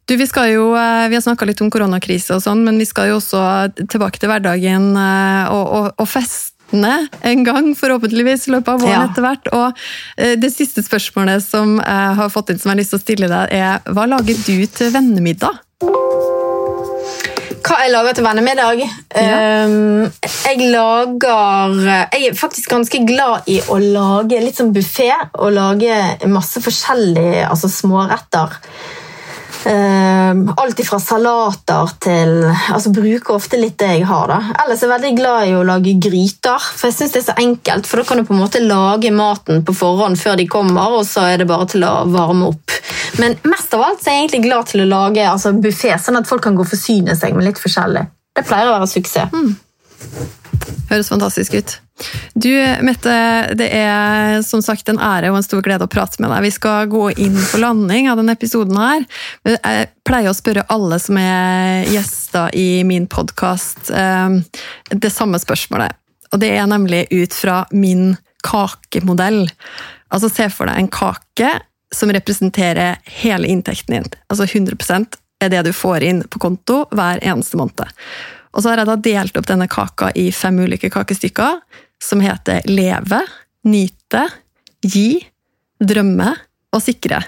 [0.06, 3.10] Du, vi, jo, eh, vi har snakka litt om koronakrise og sånn, men vi skal
[3.10, 3.40] jo også
[3.90, 6.08] tilbake til hverdagen og, og, og, og
[6.76, 9.04] festene en gang, forhåpentligvis, i løpet av våren Ja.
[9.10, 9.48] etter hvert.
[9.52, 9.72] Og
[10.16, 13.04] eh, det siste spørsmålet som jeg har fått inn som jeg har lyst til å
[13.04, 15.62] stille deg, er hva lager du til vennemiddag?
[17.66, 18.82] Hva jeg lager til vennemiddag?
[19.16, 21.80] Um, jeg lager
[22.12, 27.48] Jeg er faktisk ganske glad i å lage litt sånn buffé og lage masse forskjellige
[27.48, 28.54] altså småretter.
[29.66, 34.28] Um, alt fra salater til altså Bruker ofte litt det jeg har.
[34.30, 34.36] da.
[34.62, 37.36] Ellers er jeg veldig glad i å lage gryter, for jeg synes det er så
[37.42, 37.88] enkelt.
[37.90, 41.02] For da kan du på en måte lage maten på forhånd før de kommer, og
[41.08, 42.76] så er det bare til å varme opp.
[43.18, 46.20] Men mest av alt så er jeg egentlig glad til å lage altså buffé, sånn
[46.20, 48.06] at folk kan gå og forsyne seg med litt forskjellig.
[48.36, 49.34] Det pleier å være suksess.
[50.90, 51.74] Høres fantastisk ut.
[52.34, 52.52] Du,
[52.84, 53.12] Mette,
[53.56, 56.44] det er som sagt en ære og en stor glede å prate med deg.
[56.44, 59.06] Vi skal gå inn på landing av denne episoden her.
[59.48, 65.96] Jeg pleier å spørre alle som er gjester i min podkast, det samme spørsmålet.
[66.34, 69.46] Og det er nemlig ut fra min kakemodell.
[70.12, 71.54] Altså Se for deg en kake
[71.94, 74.10] som representerer hele inntekten din.
[74.28, 77.88] Altså 100% er det du får inn på konto hver eneste måned.
[78.56, 81.60] Og så har jeg da delt opp denne kaka i fem ulike kakestykker,
[82.02, 83.20] som heter leve,
[83.68, 84.22] nyte,
[84.80, 85.18] gi,
[85.76, 86.30] drømme
[86.72, 87.20] og sikre.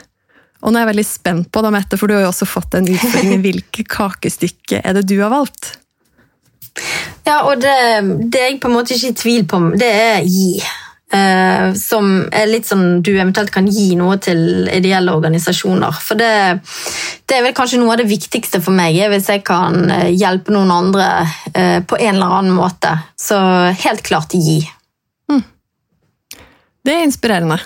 [0.65, 2.79] Og nå er jeg veldig spent på, da, Mette, for du har jo også fått
[2.79, 5.77] en utfordring i hvilket kakestykke er det du har valgt?
[7.27, 7.77] Ja, og det,
[8.33, 10.57] det er jeg på en måte ikke i tvil på, det er gi.
[11.09, 16.01] Eh, som er litt sånn du eventuelt kan gi noe til ideelle organisasjoner.
[16.05, 16.33] For det,
[17.25, 20.53] det er vel kanskje noe av det viktigste for meg, hvis jeg kan eh, hjelpe
[20.53, 21.07] noen andre
[21.55, 22.93] eh, på en eller annen måte.
[23.17, 23.39] Så
[23.87, 24.61] helt klart gi.
[26.89, 27.59] Det er inspirerende.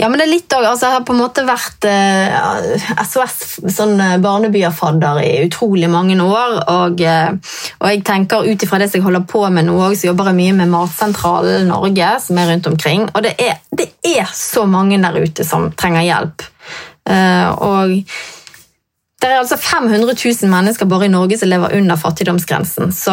[0.00, 3.36] Ja, men det er litt òg altså Jeg har på en måte vært eh, SOS
[3.68, 6.56] sånn barnebyerfadder, i utrolig mange år.
[6.72, 10.08] Og, eh, og jeg tenker ut ifra det jeg holder på med nå, òg, så
[10.08, 13.06] jobber jeg mye med Matsentralen Norge, som er rundt omkring.
[13.12, 16.48] Og det er, det er så mange der ute som trenger hjelp.
[17.10, 17.98] Eh, og
[19.20, 22.88] det er altså 500 000 mennesker bare i Norge som lever under fattigdomsgrensen.
[22.96, 23.12] Så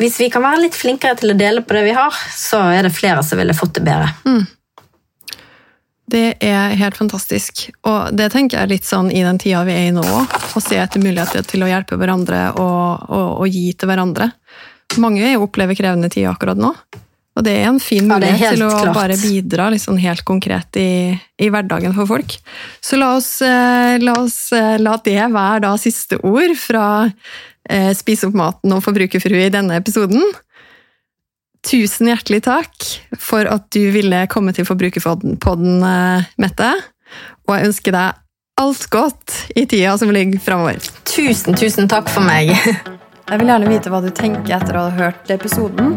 [0.00, 2.82] hvis vi kan være litt flinkere til å dele på det vi har, så er
[2.86, 4.10] det flere som ville fått det bedre.
[6.06, 7.66] Det er helt fantastisk.
[7.88, 10.78] Og det tenker jeg litt sånn i den tida vi er i nå, å se
[10.78, 14.30] etter muligheter til å hjelpe hverandre og, og, og gi til hverandre.
[15.02, 16.70] Mange opplever krevende tider akkurat nå.
[17.36, 18.94] Og det er en fin mulighet ja, til å klart.
[18.96, 22.38] bare bidra sånn helt konkret i, i hverdagen for folk.
[22.80, 27.92] Så la oss, eh, la oss eh, la det være da siste ord fra eh,
[27.98, 30.24] Spis opp maten og Forbrukerfrue i denne episoden.
[31.66, 36.70] Tusen hjertelig takk for at du ville komme til Forbrukerpodden, eh, Mette.
[37.46, 38.22] Og jeg ønsker deg
[38.62, 40.78] alt godt i tida som ligger framover.
[41.04, 42.54] Tusen, tusen takk for meg.
[43.26, 45.96] Jeg vil gjerne vite hva du tenker etter å ha hørt episoden.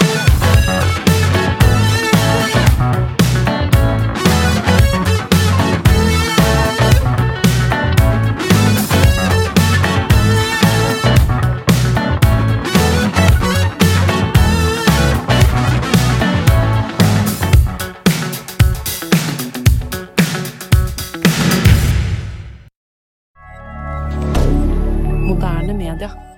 [26.01, 26.30] Kader.